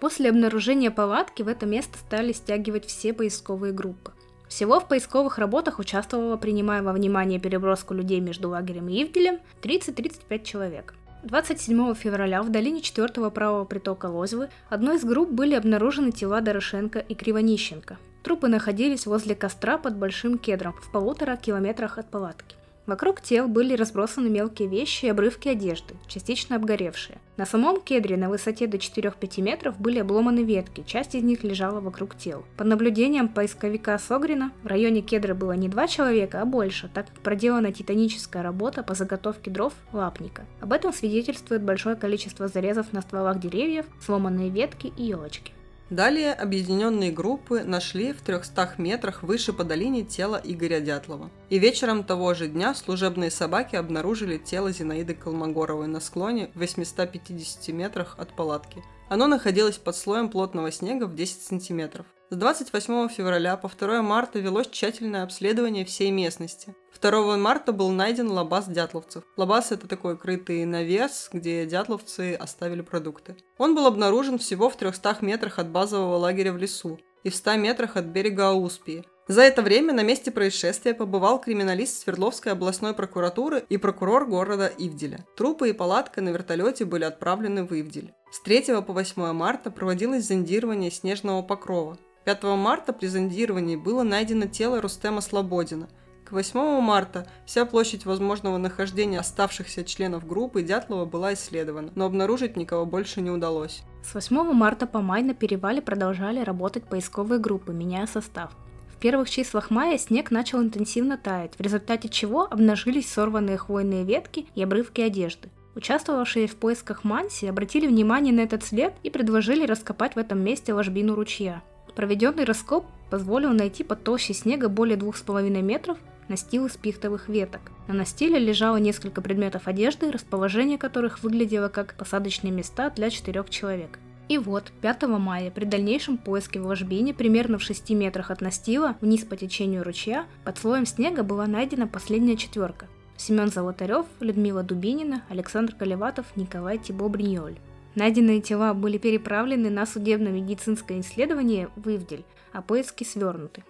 [0.00, 4.12] После обнаружения палатки в это место стали стягивать все поисковые группы.
[4.48, 10.44] Всего в поисковых работах участвовало, принимая во внимание переброску людей между лагерем и Ивделем, 30-35
[10.44, 10.94] человек.
[11.24, 17.00] 27 февраля в долине 4 правого притока Лозьвы одной из групп были обнаружены тела Дорошенко
[17.00, 17.98] и Кривонищенко.
[18.22, 22.56] Трупы находились возле костра под Большим Кедром в полутора километрах от палатки.
[22.88, 27.18] Вокруг тел были разбросаны мелкие вещи и обрывки одежды, частично обгоревшие.
[27.36, 31.80] На самом кедре на высоте до 4-5 метров были обломаны ветки, часть из них лежала
[31.80, 32.46] вокруг тел.
[32.56, 37.20] По наблюдениям поисковика Согрина, в районе кедра было не два человека, а больше, так как
[37.20, 40.46] проделана титаническая работа по заготовке дров лапника.
[40.62, 45.52] Об этом свидетельствует большое количество зарезов на стволах деревьев, сломанные ветки и елочки.
[45.90, 51.30] Далее объединенные группы нашли в 300 метрах выше по долине тело Игоря Дятлова.
[51.48, 57.68] И вечером того же дня служебные собаки обнаружили тело Зинаиды Колмогоровой на склоне в 850
[57.68, 58.84] метрах от палатки.
[59.08, 62.04] Оно находилось под слоем плотного снега в 10 сантиметров.
[62.28, 66.74] С 28 февраля по 2 марта велось тщательное обследование всей местности.
[67.00, 69.22] 2 марта был найден лабаз дятловцев.
[69.36, 73.36] Лабаз– это такой крытый навес, где дятловцы оставили продукты.
[73.56, 77.54] Он был обнаружен всего в 300 метрах от базового лагеря в лесу и в 100
[77.56, 79.04] метрах от берега Ауспии.
[79.28, 85.24] За это время на месте происшествия побывал криминалист Свердловской областной прокуратуры и прокурор города Ивделя.
[85.36, 88.12] Трупы и палатка на вертолете были отправлены в Ивдель.
[88.32, 91.98] С 3 по 8 марта проводилось зондирование снежного покрова.
[92.24, 95.88] 5 марта при зондировании было найдено тело Рустема Слободина.
[96.28, 102.54] К 8 марта вся площадь возможного нахождения оставшихся членов группы Дятлова была исследована, но обнаружить
[102.54, 103.80] никого больше не удалось.
[104.04, 108.50] С 8 марта по май на перевале продолжали работать поисковые группы, меняя состав.
[108.94, 114.48] В первых числах мая снег начал интенсивно таять, в результате чего обнажились сорванные хвойные ветки
[114.54, 115.48] и обрывки одежды.
[115.76, 120.74] Участвовавшие в поисках Манси обратили внимание на этот след и предложили раскопать в этом месте
[120.74, 121.62] ложбину ручья.
[121.96, 125.96] Проведенный раскоп позволил найти под толщей снега более 2,5 метров
[126.28, 127.60] настил из пихтовых веток.
[127.86, 133.98] На настиле лежало несколько предметов одежды, расположение которых выглядело как посадочные места для четырех человек.
[134.28, 138.96] И вот, 5 мая, при дальнейшем поиске в ложбине, примерно в 6 метрах от настила,
[139.00, 142.88] вниз по течению ручья, под слоем снега была найдена последняя четверка.
[143.16, 147.58] Семен Золотарев, Людмила Дубинина, Александр Колеватов, Николай Тибо Бриньоль.
[147.94, 153.64] Найденные тела были переправлены на судебно-медицинское исследование в Ивдель, а поиски свернуты.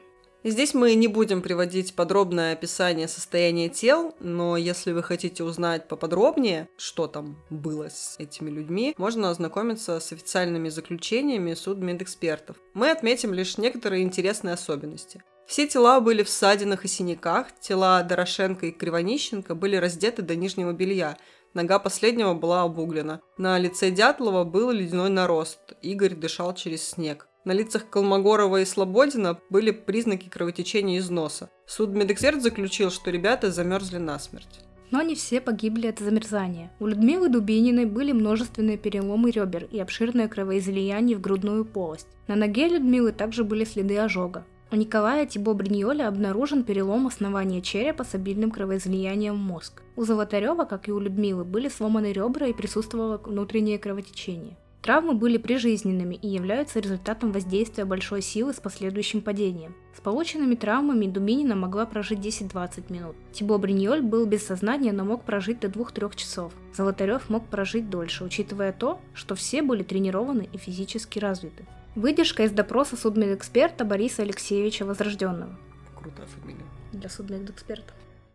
[0.45, 6.68] Здесь мы не будем приводить подробное описание состояния тел, но если вы хотите узнать поподробнее,
[6.76, 12.57] что там было с этими людьми, можно ознакомиться с официальными заключениями судмедэкспертов.
[12.72, 15.24] Мы отметим лишь некоторые интересные особенности.
[15.49, 20.72] Все тела были в ссадинах и синяках, тела Дорошенко и Кривонищенко были раздеты до нижнего
[20.72, 21.16] белья,
[21.55, 23.20] Нога последнего была обуглена.
[23.39, 25.59] На лице Дятлова был ледяной нарост.
[25.80, 27.26] Игорь дышал через снег.
[27.49, 31.49] На лицах Колмогорова и Слободина были признаки кровотечения из носа.
[31.64, 34.61] Судмедэксперт заключил, что ребята замерзли насмерть.
[34.90, 36.70] Но не все погибли от замерзания.
[36.78, 42.09] У Людмилы Дубининой были множественные переломы ребер и обширное кровоизлияние в грудную полость.
[42.26, 44.44] На ноге Людмилы также были следы ожога.
[44.70, 49.80] У Николая Тибо Бриньоля обнаружен перелом основания черепа с обильным кровоизлиянием в мозг.
[49.96, 54.59] У Золотарева, как и у Людмилы, были сломаны ребра и присутствовало внутреннее кровотечение.
[54.83, 59.74] Травмы были прижизненными и являются результатом воздействия большой силы с последующим падением.
[59.97, 63.16] С полученными травмами Дубинина могла прожить 10-20 минут.
[63.33, 66.53] Тибо Бриньоль был без сознания, но мог прожить до 2-3 часов.
[66.72, 71.66] Золотарев мог прожить дольше, учитывая то, что все были тренированы и физически развиты.
[71.97, 75.59] Выдержка из допроса судмедэксперта Бориса Алексеевича Возрожденного.
[75.97, 76.64] Крутая фамилия.
[76.93, 77.93] Для судмедэксперта.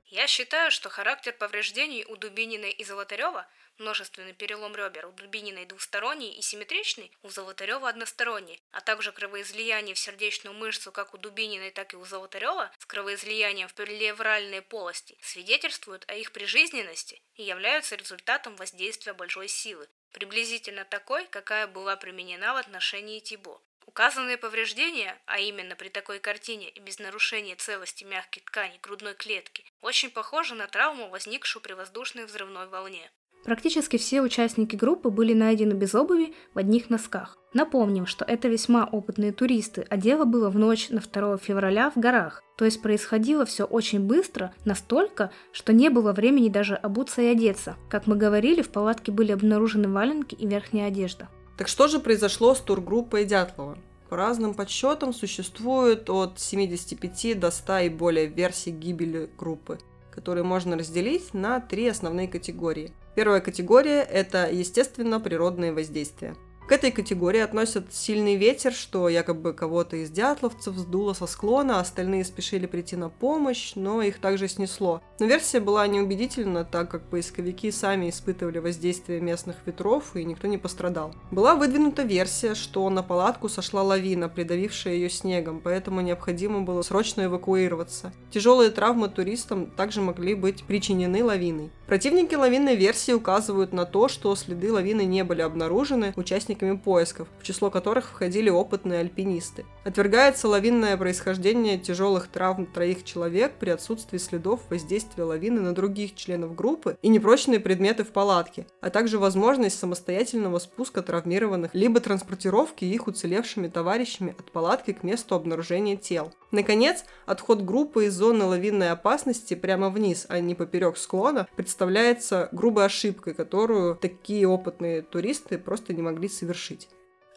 [0.07, 6.31] Я считаю, что характер повреждений у Дубининой и Золотарева– множественный перелом ребер у Дубининой двусторонний
[6.31, 11.93] и симметричный, у Золотарева односторонний, а также кровоизлияние в сердечную мышцу как у Дубининой, так
[11.93, 18.55] и у Золотарева с кровоизлиянием в перелевральные полости свидетельствуют о их прижизненности и являются результатом
[18.55, 23.61] воздействия большой силы, приблизительно такой, какая была применена в отношении Тибо.
[23.85, 29.65] Указанные повреждения, а именно при такой картине и без нарушения целости мягких тканей грудной клетки,
[29.81, 33.11] очень похожи на травму, возникшую при воздушной взрывной волне.
[33.43, 37.37] Практически все участники группы были найдены без обуви в одних носках.
[37.53, 41.99] Напомним, что это весьма опытные туристы, а дело было в ночь на 2 февраля в
[41.99, 42.41] горах.
[42.57, 47.75] То есть происходило все очень быстро, настолько, что не было времени даже обуться и одеться.
[47.89, 51.29] Как мы говорили, в палатке были обнаружены валенки и верхняя одежда.
[51.57, 53.77] Так что же произошло с тургруппой Дятлова?
[54.09, 59.79] По разным подсчетам существует от 75 до 100 и более версий гибели группы,
[60.13, 62.91] которые можно разделить на три основные категории.
[63.15, 66.35] Первая категория– это, естественно, природные воздействия–
[66.73, 72.65] этой категории относят сильный ветер, что якобы кого-то из дятловцев сдуло со склона, остальные спешили
[72.65, 75.01] прийти на помощь, но их также снесло.
[75.19, 80.57] Но версия была неубедительна, так как поисковики сами испытывали воздействие местных ветров, и никто не
[80.57, 81.13] пострадал.
[81.31, 87.25] Была выдвинута версия, что на палатку сошла лавина, придавившая ее снегом, поэтому необходимо было срочно
[87.25, 88.11] эвакуироваться.
[88.31, 91.71] Тяжелые травмы туристам также могли быть причинены лавиной.
[91.85, 97.27] Противники лавинной версии указывают на то, что следы лавины не были обнаружены, участники участниками поисков,
[97.39, 99.65] в число которых входили опытные альпинисты.
[99.83, 106.55] Отвергается лавинное происхождение тяжелых травм троих человек при отсутствии следов воздействия лавины на других членов
[106.55, 113.07] группы и непрочные предметы в палатке, а также возможность самостоятельного спуска травмированных, либо транспортировки их
[113.07, 116.31] уцелевшими товарищами от палатки к месту обнаружения тел.
[116.51, 122.85] Наконец, отход группы из зоны лавинной опасности прямо вниз, а не поперек склона, представляется грубой
[122.85, 126.42] ошибкой, которую такие опытные туристы просто не могли совершить.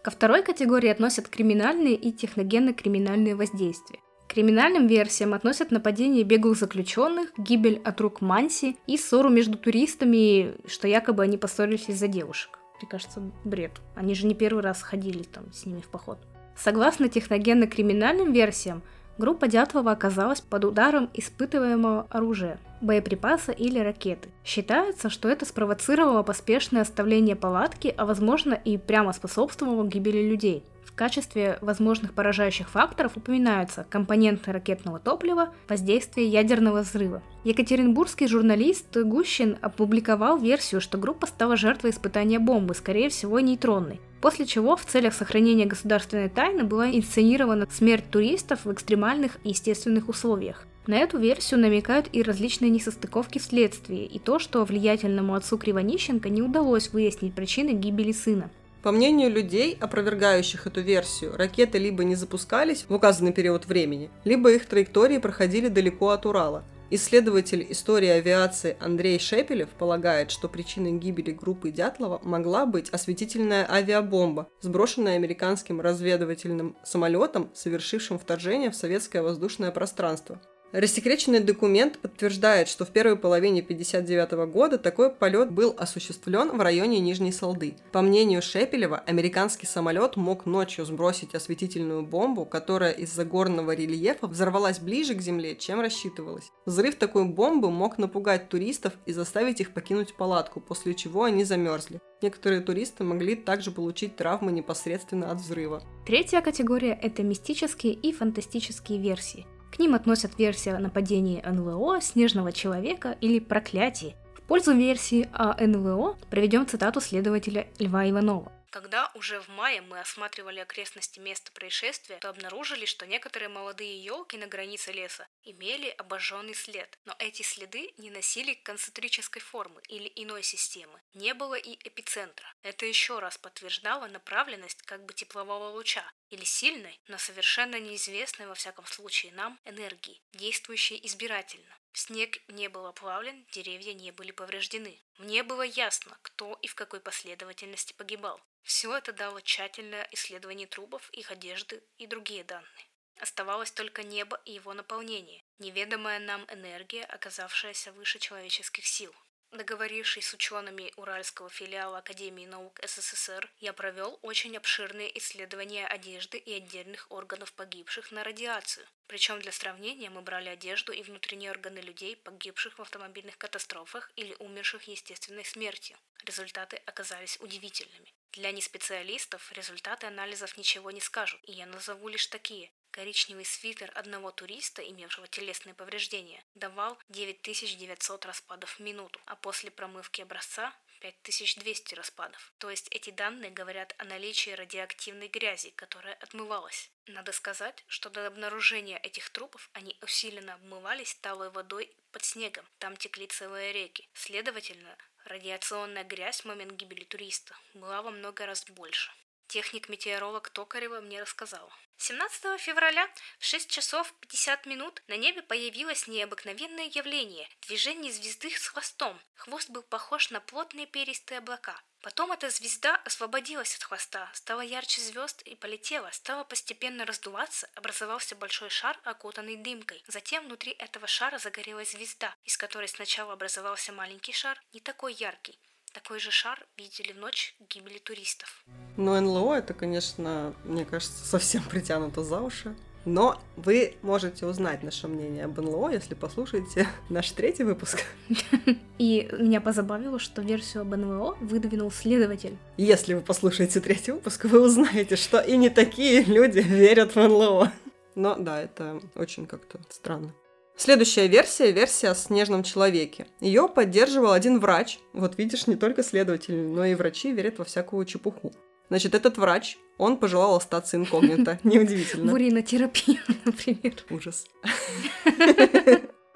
[0.02, 3.98] Ко второй категории относят криминальные и техногенно-криминальные воздействия.
[4.26, 10.54] К криминальным версиям относят нападение беглых заключенных, гибель от рук Манси и ссору между туристами,
[10.66, 12.58] что якобы они поссорились из-за девушек.
[12.80, 13.72] Мне кажется, бред.
[13.94, 16.18] Они же не первый раз ходили там с ними в поход.
[16.56, 18.82] Согласно техногенно-криминальным версиям,
[19.18, 24.28] группа Дятлова оказалась под ударом испытываемого оружия, боеприпаса или ракеты.
[24.44, 30.64] Считается, что это спровоцировало поспешное оставление палатки, а возможно и прямо способствовало гибели людей.
[30.96, 37.22] Качестве возможных поражающих факторов упоминаются компоненты ракетного топлива, воздействие ядерного взрыва.
[37.44, 44.00] Екатеринбургский журналист Гущин опубликовал версию, что группа стала жертвой испытания бомбы, скорее всего нейтронной.
[44.22, 50.08] После чего в целях сохранения государственной тайны была инсценирована смерть туристов в экстремальных и естественных
[50.08, 50.66] условиях.
[50.86, 56.30] На эту версию намекают и различные несостыковки в следствии, и то, что влиятельному отцу Кривонищенко
[56.30, 58.50] не удалось выяснить причины гибели сына.
[58.86, 64.52] По мнению людей, опровергающих эту версию, ракеты либо не запускались в указанный период времени, либо
[64.52, 71.32] их траектории проходили далеко от Урала– Исследователь истории авиации Андрей Шепелев полагает, что причиной гибели
[71.32, 79.72] группы Дятлова могла быть осветительная авиабомба, сброшенная американским разведывательным самолетом, совершившим вторжение в советское воздушное
[79.72, 80.40] пространство.
[80.76, 87.00] Рассекреченный документ подтверждает, что в первой половине 1959 года такой полет был осуществлен в районе
[87.00, 87.76] Нижней Салды.
[87.92, 94.78] По мнению Шепелева, американский самолет мог ночью сбросить осветительную бомбу, которая из-за горного рельефа взорвалась
[94.78, 96.50] ближе к Земле, чем рассчитывалось.
[96.66, 102.02] Взрыв такой бомбы мог напугать туристов и заставить их покинуть палатку, после чего они замерзли.
[102.20, 105.82] Некоторые туристы могли также получить травмы непосредственно от взрыва.
[106.06, 109.46] Третья категория– это мистические и фантастические версии–
[109.76, 114.16] к ним относят версии о нападении НЛО, снежного человека или проклятии.
[114.34, 118.50] В пользу версии о НЛО проведем цитату следователя Льва Иванова.
[118.70, 124.36] Когда уже в мае мы осматривали окрестности места происшествия, то обнаружили, что некоторые молодые елки
[124.36, 130.42] на границе леса имели обожженный след, но эти следы не носили концентрической формы или иной
[130.42, 131.00] системы.
[131.14, 132.46] Не было и эпицентра.
[132.62, 138.54] Это еще раз подтверждало направленность как бы теплового луча или сильной, но совершенно неизвестной во
[138.54, 141.76] всяком случае нам энергии, действующей избирательно.
[141.92, 145.00] Снег не был оплавлен, деревья не были повреждены.
[145.16, 148.38] Мне было ясно, кто и в какой последовательности погибал.
[148.66, 152.86] Все это дало тщательное исследование трубов, их одежды и другие данные.
[153.20, 159.14] Оставалось только небо и его наполнение, неведомая нам энергия, оказавшаяся выше человеческих сил.
[159.52, 166.52] Договорившись с учеными Уральского филиала Академии наук СССР, я провел очень обширные исследования одежды и
[166.52, 168.84] отдельных органов погибших на радиацию.
[169.06, 174.34] Причем для сравнения мы брали одежду и внутренние органы людей, погибших в автомобильных катастрофах или
[174.40, 175.96] умерших естественной смертью.
[176.24, 178.12] Результаты оказались удивительными.
[178.36, 182.70] Для неспециалистов результаты анализов ничего не скажут, и я назову лишь такие.
[182.90, 190.20] Коричневый свитер одного туриста, имевшего телесные повреждения, давал 9900 распадов в минуту, а после промывки
[190.20, 192.52] образца 5200 распадов.
[192.58, 196.90] То есть эти данные говорят о наличии радиоактивной грязи, которая отмывалась.
[197.06, 202.66] Надо сказать, что до обнаружения этих трупов они усиленно обмывались талой водой под снегом.
[202.78, 204.10] Там текли целые реки.
[204.12, 204.96] Следовательно,
[205.26, 209.10] радиационная грязь в момент гибели туриста была во много раз больше.
[209.48, 211.72] Техник-метеоролог Токарева мне рассказал.
[211.98, 218.66] 17 февраля в 6 часов 50 минут на небе появилось необыкновенное явление– движение звезды с
[218.66, 219.18] хвостом.
[219.34, 221.80] Хвост был похож на плотные перистые облака.
[222.02, 228.36] Потом эта звезда освободилась от хвоста, стала ярче звезд и полетела, стала постепенно раздуваться, образовался
[228.36, 230.04] большой шар, окутанный дымкой.
[230.06, 235.58] Затем внутри этого шара загорелась звезда, из которой сначала образовался маленький шар, не такой яркий,
[235.96, 238.62] такой же шар видели в ночь гибели туристов.
[238.98, 242.76] Но НЛО это, конечно, мне кажется, совсем притянуто за уши.
[243.06, 248.02] Но вы можете узнать наше мнение об НЛО, если послушаете наш третий выпуск.
[248.98, 252.58] И меня позабавило, что версию об НЛО выдвинул следователь.
[252.76, 257.72] Если вы послушаете третий выпуск, вы узнаете, что и не такие люди верят в НЛО.
[258.14, 260.34] Но да, это очень как-то странно.
[260.78, 263.26] Следующая версия– версия о снежном человеке.
[263.40, 264.98] Ее поддерживал один врач.
[265.14, 268.52] Вот видишь, не только следователи, но и врачи верят во всякую чепуху.
[268.88, 271.58] Значит, этот врач, он пожелал остаться инкогнито.
[271.64, 272.30] Неудивительно.
[272.30, 273.94] Буринотерапия, например.
[274.10, 274.44] Ужас.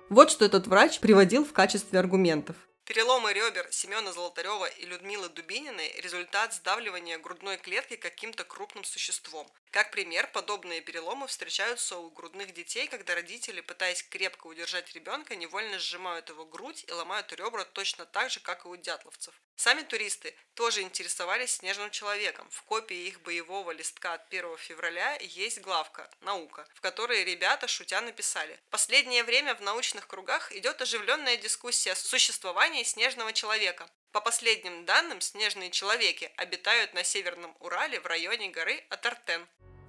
[0.08, 2.56] Вот что этот врач приводил в качестве аргументов.
[2.86, 9.46] Переломы ребер Семена Золотарева и Людмилы Дубининой– результат сдавливания грудной клетки каким-то крупным существом.
[9.70, 15.78] Как пример, подобные переломы встречаются у грудных детей, когда родители, пытаясь крепко удержать ребенка, невольно
[15.78, 19.32] сжимают его грудь и ломают ребра точно так же, как и у дятловцев.
[19.54, 22.48] Сами туристы тоже интересовались снежным человеком.
[22.50, 28.00] В копии их боевого листка от 1 февраля есть главка «Наука», в которой ребята шутя
[28.00, 33.88] написали «Последнее время в научных кругах идет оживленная дискуссия о существовании снежного человека.
[34.12, 39.42] По последним данным, снежные человеки обитают на Северном Урале в районе горы Атартен.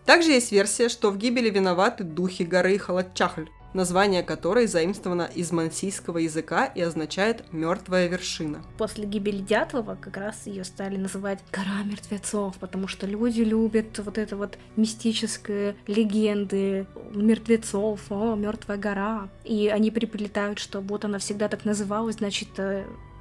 [0.06, 6.20] Также есть версия, что в гибели виноваты духи горы Халатчахль, название которой заимствовано из мансийского
[6.20, 8.64] языка и означает «мертвая вершина».
[8.78, 14.20] После гибели Дятлова как раз ее стали называть «гора мертвецов», потому что люди любят вот
[14.20, 19.30] это вот мистическое легенды мертвецов, о, мертвая гора.
[19.46, 22.50] И они приплетают, что вот она всегда так называлась, значит,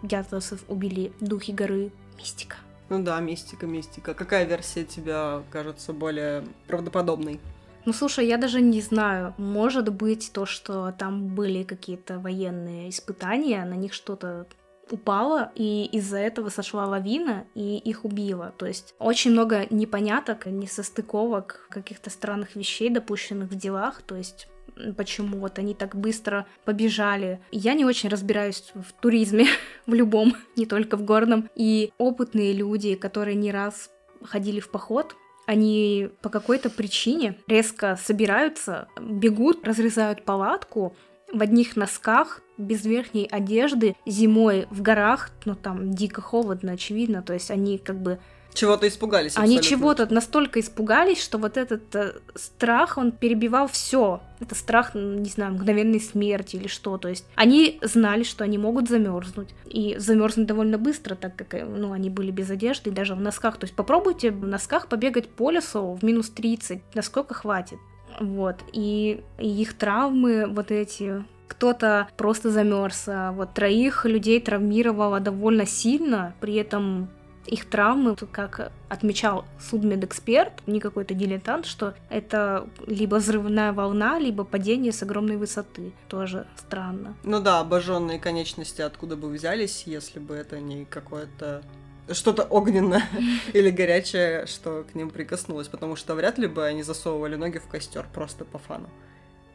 [0.03, 1.93] дятловцев убили духи горы.
[2.19, 2.57] Мистика.
[2.89, 4.15] Ну да, мистика, мистика.
[4.15, 7.41] Какая версия тебя кажется более правдоподобной?
[7.87, 9.35] Ну, слушай, я даже не знаю.
[9.39, 14.47] Может быть, то, что там были какие-то военные испытания, на них что-то
[14.91, 18.53] упало, и из-за этого сошла лавина, и их убило.
[18.57, 24.03] То есть очень много непоняток, несостыковок, каких-то странных вещей, допущенных в делах.
[24.03, 24.49] То есть
[24.97, 27.41] почему вот они так быстро побежали.
[27.51, 29.47] Я не очень разбираюсь в туризме,
[29.87, 31.49] в любом, не только в горном.
[31.55, 33.91] И опытные люди, которые не раз
[34.23, 35.17] ходили в поход,
[35.47, 40.95] они по какой-то причине резко собираются, бегут, разрезают палатку
[41.33, 47.33] в одних носках, без верхней одежды, зимой в горах, ну там дико холодно, очевидно, то
[47.33, 48.21] есть они как бы
[48.55, 49.37] чего-то испугались.
[49.37, 54.21] Они чего-то настолько испугались, что вот этот э, страх, он перебивал все.
[54.41, 56.99] Это страх, не знаю, мгновенной смерти или что.
[56.99, 59.51] То есть они знали, что они могут замерзнуть.
[59.67, 63.21] И замерзнуть довольно быстро, так как э, ну, они были без одежды и даже в
[63.21, 63.57] носках.
[63.57, 67.79] То есть попробуйте в носках побегать по лесу в минус 30, насколько хватит.
[68.19, 68.57] Вот.
[68.73, 73.05] И, и их травмы вот эти кто-то просто замерз.
[73.09, 77.09] А вот троих людей травмировало довольно сильно, при этом
[77.51, 84.93] их травмы, как отмечал судмедэксперт, не какой-то дилетант, что это либо взрывная волна, либо падение
[84.93, 85.93] с огромной высоты.
[86.09, 87.17] Тоже странно.
[87.25, 91.63] Ну да, обожженные конечности откуда бы взялись, если бы это не какое-то
[92.13, 93.05] что-то огненное
[93.53, 97.67] или горячее, что к ним прикоснулось, потому что вряд ли бы они засовывали ноги в
[97.67, 98.89] костер просто по фану.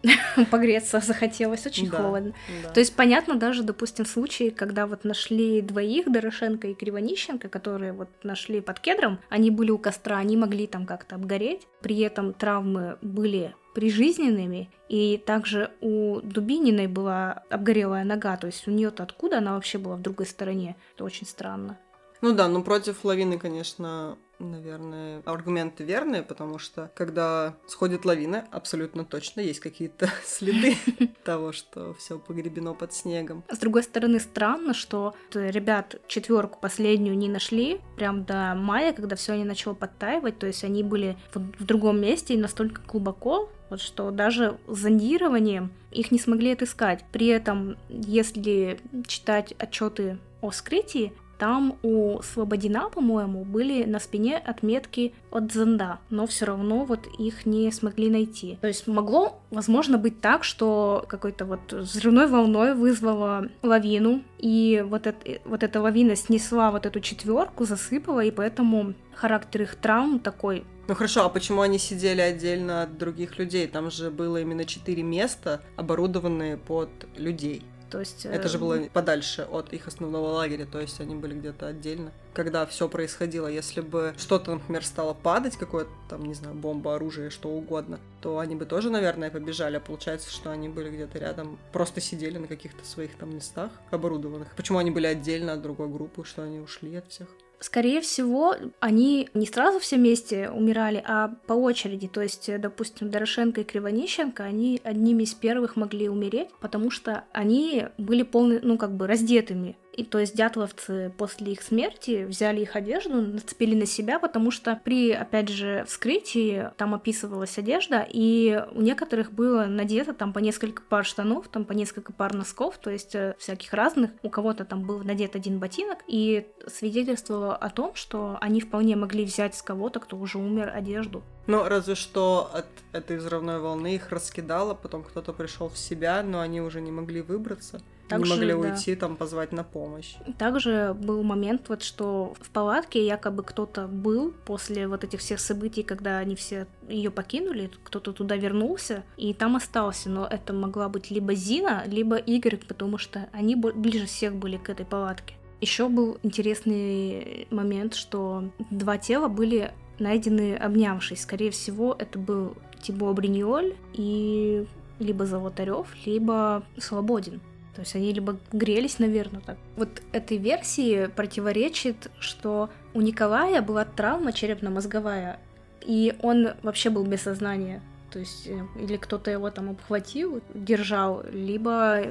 [0.52, 2.34] Погреться захотелось, очень Да, холодно.
[2.64, 2.70] да.
[2.70, 8.10] То есть понятно даже, допустим, случаи, когда вот нашли двоих, Дорошенко и Кривонищенко, которые вот
[8.24, 12.98] нашли под кедром, они были у костра, они могли там как-то обгореть, при этом травмы
[13.02, 19.54] были прижизненными, и также у Дубининой была обгорелая нога, то есть у нее-то откуда она
[19.56, 21.78] вообще была в другой стороне, это очень странно.
[22.22, 29.06] Ну да, ну против лавины, конечно, наверное, аргументы верные, потому что когда сходит лавина, абсолютно
[29.06, 30.76] точно есть какие-то следы
[31.24, 33.44] того, что все погребено под снегом.
[33.50, 39.16] С другой стороны, странно, что вот ребят четверку последнюю не нашли прям до мая, когда
[39.16, 43.82] все не начало подтаивать, то есть они были в, другом месте и настолько глубоко, вот
[43.82, 47.04] что даже зондированием их не смогли отыскать.
[47.12, 55.14] При этом, если читать отчеты о вскрытии, там у Слободина, по-моему, были на спине отметки
[55.32, 58.58] от зонда, но все равно вот их не смогли найти.
[58.62, 65.08] То есть могло, возможно, быть так, что какой-то вот взрывной волной вызвала лавину, и вот,
[65.08, 70.64] это, вот эта лавина снесла вот эту четверку, засыпала, и поэтому характер их травм такой
[70.88, 73.68] Ну хорошо, а почему они сидели отдельно от других людей?
[73.68, 77.64] Там же было именно четыре места, оборудованные под людей.
[77.96, 78.26] То есть...
[78.26, 82.12] Это же э, было подальше от их основного лагеря, то есть они были где-то отдельно.
[82.34, 87.30] Когда все происходило, если бы что-то, например, стало падать, какое-то там, не знаю, бомба, оружие,
[87.30, 89.78] что угодно, то они бы тоже, наверное, побежали.
[89.78, 94.54] А получается, что они были где-то рядом, просто сидели на каких-то своих там местах оборудованных.
[94.58, 97.30] Почему они были отдельно от другой группы, что они ушли от всех?
[97.60, 102.08] Скорее всего, они не сразу все вместе умирали, а по очереди.
[102.08, 107.24] То есть, э, допустим, Дорошенко и Кривонищенко, они одними из первых могли умереть, потому что
[107.32, 109.78] они были полны, ну, как бы раздетыми.
[109.96, 114.80] И то есть дятловцы после их смерти взяли их одежду, нацепили на себя, потому что
[114.84, 120.82] при, опять же, вскрытии там описывалась одежда, и у некоторых было надето там по несколько
[120.82, 124.12] пар штанов, там по несколько пар носков, то есть э, всяких разных.
[124.22, 129.24] У кого-то там был надет один ботинок, и свидетельствовало о том, что они вполне могли
[129.24, 131.24] взять с кого-то, кто уже умер, одежду.
[131.48, 136.42] Ну, разве что от этой взрывной волны их раскидало, потом кто-то пришел в себя, но
[136.42, 137.82] они уже не могли выбраться.
[138.08, 138.58] Так не могли да.
[138.58, 140.16] уйти, там, позвать на помощь.
[140.38, 145.82] Также был момент, вот, что в палатке якобы кто-то был после вот этих всех событий,
[145.82, 150.10] когда они все ее покинули, кто-то туда вернулся и там остался.
[150.10, 154.70] Но это могла быть либо Зина, либо Игорь, потому что они ближе всех были к
[154.70, 155.36] этой палатке.
[155.62, 161.22] Еще был интересный момент, что два тела были найдены обнявшись.
[161.22, 164.68] Скорее всего, это был Тибо Бриниоль и
[165.00, 167.42] либо Золотарев, либо Свободин.
[167.76, 169.58] То есть они либо грелись, наверное, так.
[169.76, 175.40] Вот этой версии противоречит, что у Николая была травма черепно-мозговая,
[175.82, 177.82] и он вообще был без сознания.
[178.12, 182.02] То есть э, или кто-то его там обхватил, держал, либо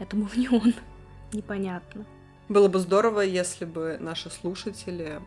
[0.00, 0.74] это был не он.
[1.32, 2.04] Непонятно.
[2.48, 5.20] Было бы здорово, если бы наши слушатели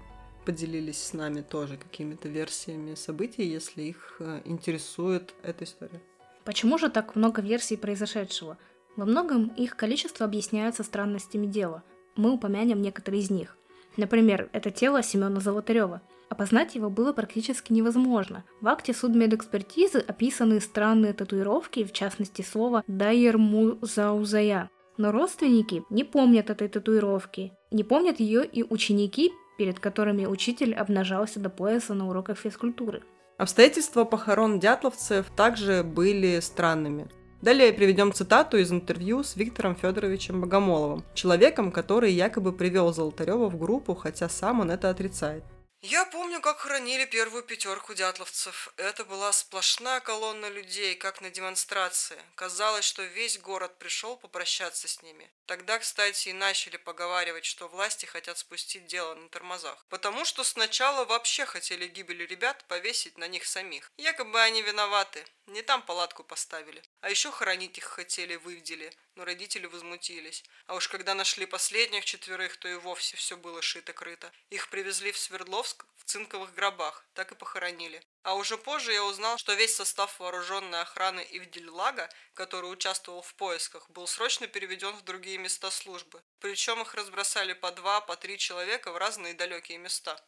[0.43, 6.01] поделились с нами тоже какими-то версиями событий, если их э, интересует эта история.
[6.43, 8.57] Почему же так много версий произошедшего?
[8.95, 11.83] Во многом их количество объясняется странностями дела.
[12.15, 13.57] Мы упомянем некоторые из них.
[13.97, 16.01] Например, это тело Семена Золотарева.
[16.29, 18.43] Опознать его было практически невозможно.
[18.61, 24.69] В акте судмедэкспертизы описаны странные татуировки, в частности слово «дайермузаузая».
[24.97, 27.53] Но родственники не помнят этой татуировки.
[27.71, 33.03] Не помнят ее и ученики, перед которыми учитель обнажался до пояса на уроках физкультуры.
[33.37, 37.09] Обстоятельства похорон дятловцев также были странными.
[37.41, 43.57] Далее приведем цитату из интервью с Виктором Федоровичем Богомоловым, человеком, который якобы привел Золотарева в
[43.57, 45.43] группу, хотя сам он это отрицает.
[45.83, 48.71] Я помню, как хоронили первую пятерку дятловцев.
[48.77, 52.21] Это была сплошная колонна людей, как на демонстрации.
[52.35, 55.27] Казалось, что весь город пришел попрощаться с ними.
[55.47, 59.83] Тогда, кстати, и начали поговаривать, что власти хотят спустить дело на тормозах.
[59.89, 63.91] Потому что сначала вообще хотели гибели ребят повесить на них самих.
[63.97, 65.25] Якобы они виноваты.
[65.47, 66.83] Не там палатку поставили.
[66.99, 68.93] А еще хоронить их хотели, выведели.
[69.15, 70.43] Но родители возмутились.
[70.67, 74.31] А уж когда нашли последних четверых, то и вовсе все было шито-крыто.
[74.49, 78.01] Их привезли в Свердловск в цинковых гробах, так и похоронили.
[78.23, 83.89] А уже позже я узнал, что весь состав вооруженной охраны Ивдельлага, который участвовал в поисках,
[83.89, 86.21] был срочно переведен в другие места службы.
[86.39, 90.19] Причем их разбросали по два, по три человека в разные далекие места.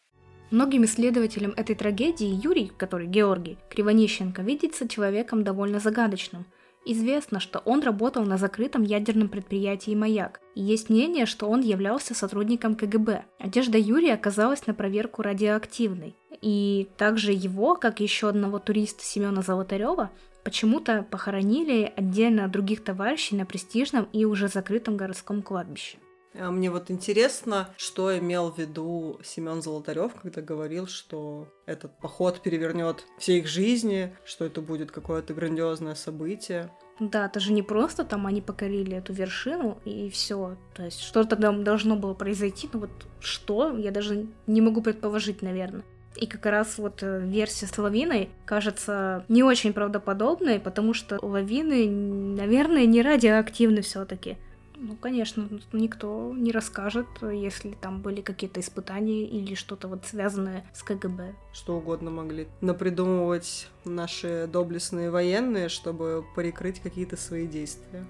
[0.51, 6.45] Многим исследователям этой трагедии Юрий, который Георгий Кривонищенко, видится человеком довольно загадочным.
[6.85, 12.13] Известно, что он работал на закрытом ядерном предприятии «Маяк», и есть мнение, что он являлся
[12.13, 13.23] сотрудником КГБ.
[13.39, 16.15] Одежда Юрия оказалась на проверку радиоактивной.
[16.41, 20.11] И также его, как еще одного туриста Семена Золотарева,
[20.43, 25.97] почему-то похоронили отдельно от других товарищей на престижном и уже закрытом городском кладбище.
[26.35, 32.41] А мне вот интересно, что имел в виду Семен Золотарев, когда говорил, что этот поход
[32.41, 36.71] перевернет все их жизни, что это будет какое-то грандиозное событие.
[36.99, 40.57] Да, это же не просто там они покорили эту вершину и все.
[40.75, 45.41] То есть что-то там должно было произойти, но вот что, я даже не могу предположить,
[45.41, 45.83] наверное.
[46.15, 51.89] И как раз вот э, версия с лавиной кажется не очень правдоподобной, потому что лавины,
[51.89, 54.37] наверное, не радиоактивны все-таки.
[54.85, 60.83] Ну, конечно, никто не расскажет, если там были какие-то испытания или что-то вот связанное с
[60.83, 61.35] КГБ.
[61.53, 68.05] Что угодно могли напридумывать наши доблестные военные, чтобы прикрыть какие-то свои действия.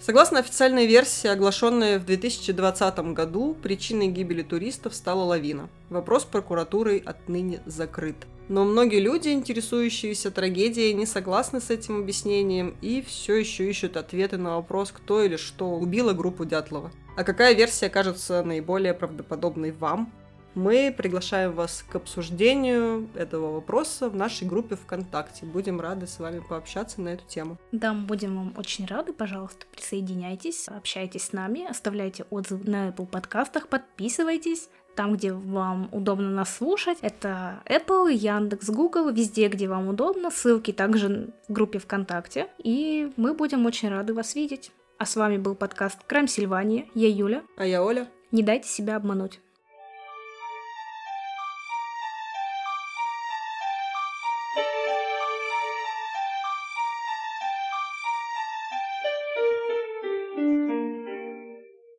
[0.00, 5.68] Согласно официальной версии, оглашенной в 2020 году, причиной гибели туристов стала лавина.
[5.90, 8.16] Вопрос прокуратурой отныне закрыт.
[8.48, 14.38] Но многие люди, интересующиеся трагедией, не согласны с этим объяснением и все еще ищут ответы
[14.38, 16.90] на вопрос, кто или что убило группу Дятлова.
[17.18, 20.10] А какая версия кажется наиболее правдоподобной вам?
[20.54, 25.46] Мы приглашаем вас к обсуждению этого вопроса в нашей группе ВКонтакте.
[25.46, 27.58] Будем рады с вами пообщаться на эту тему.
[27.72, 29.12] Да, мы будем вам очень рады.
[29.12, 36.30] Пожалуйста, присоединяйтесь, общайтесь с нами, оставляйте отзывы на Apple подкастах, подписывайтесь там, где вам удобно
[36.30, 36.98] нас слушать.
[37.00, 40.30] Это Apple, Яндекс, Google, везде, где вам удобно.
[40.30, 42.48] Ссылки также в группе ВКонтакте.
[42.58, 44.72] И мы будем очень рады вас видеть.
[44.98, 46.86] А с вами был подкаст Крайм Сильвания.
[46.94, 47.42] Я Юля.
[47.56, 48.08] А я Оля.
[48.32, 49.40] Не дайте себя обмануть.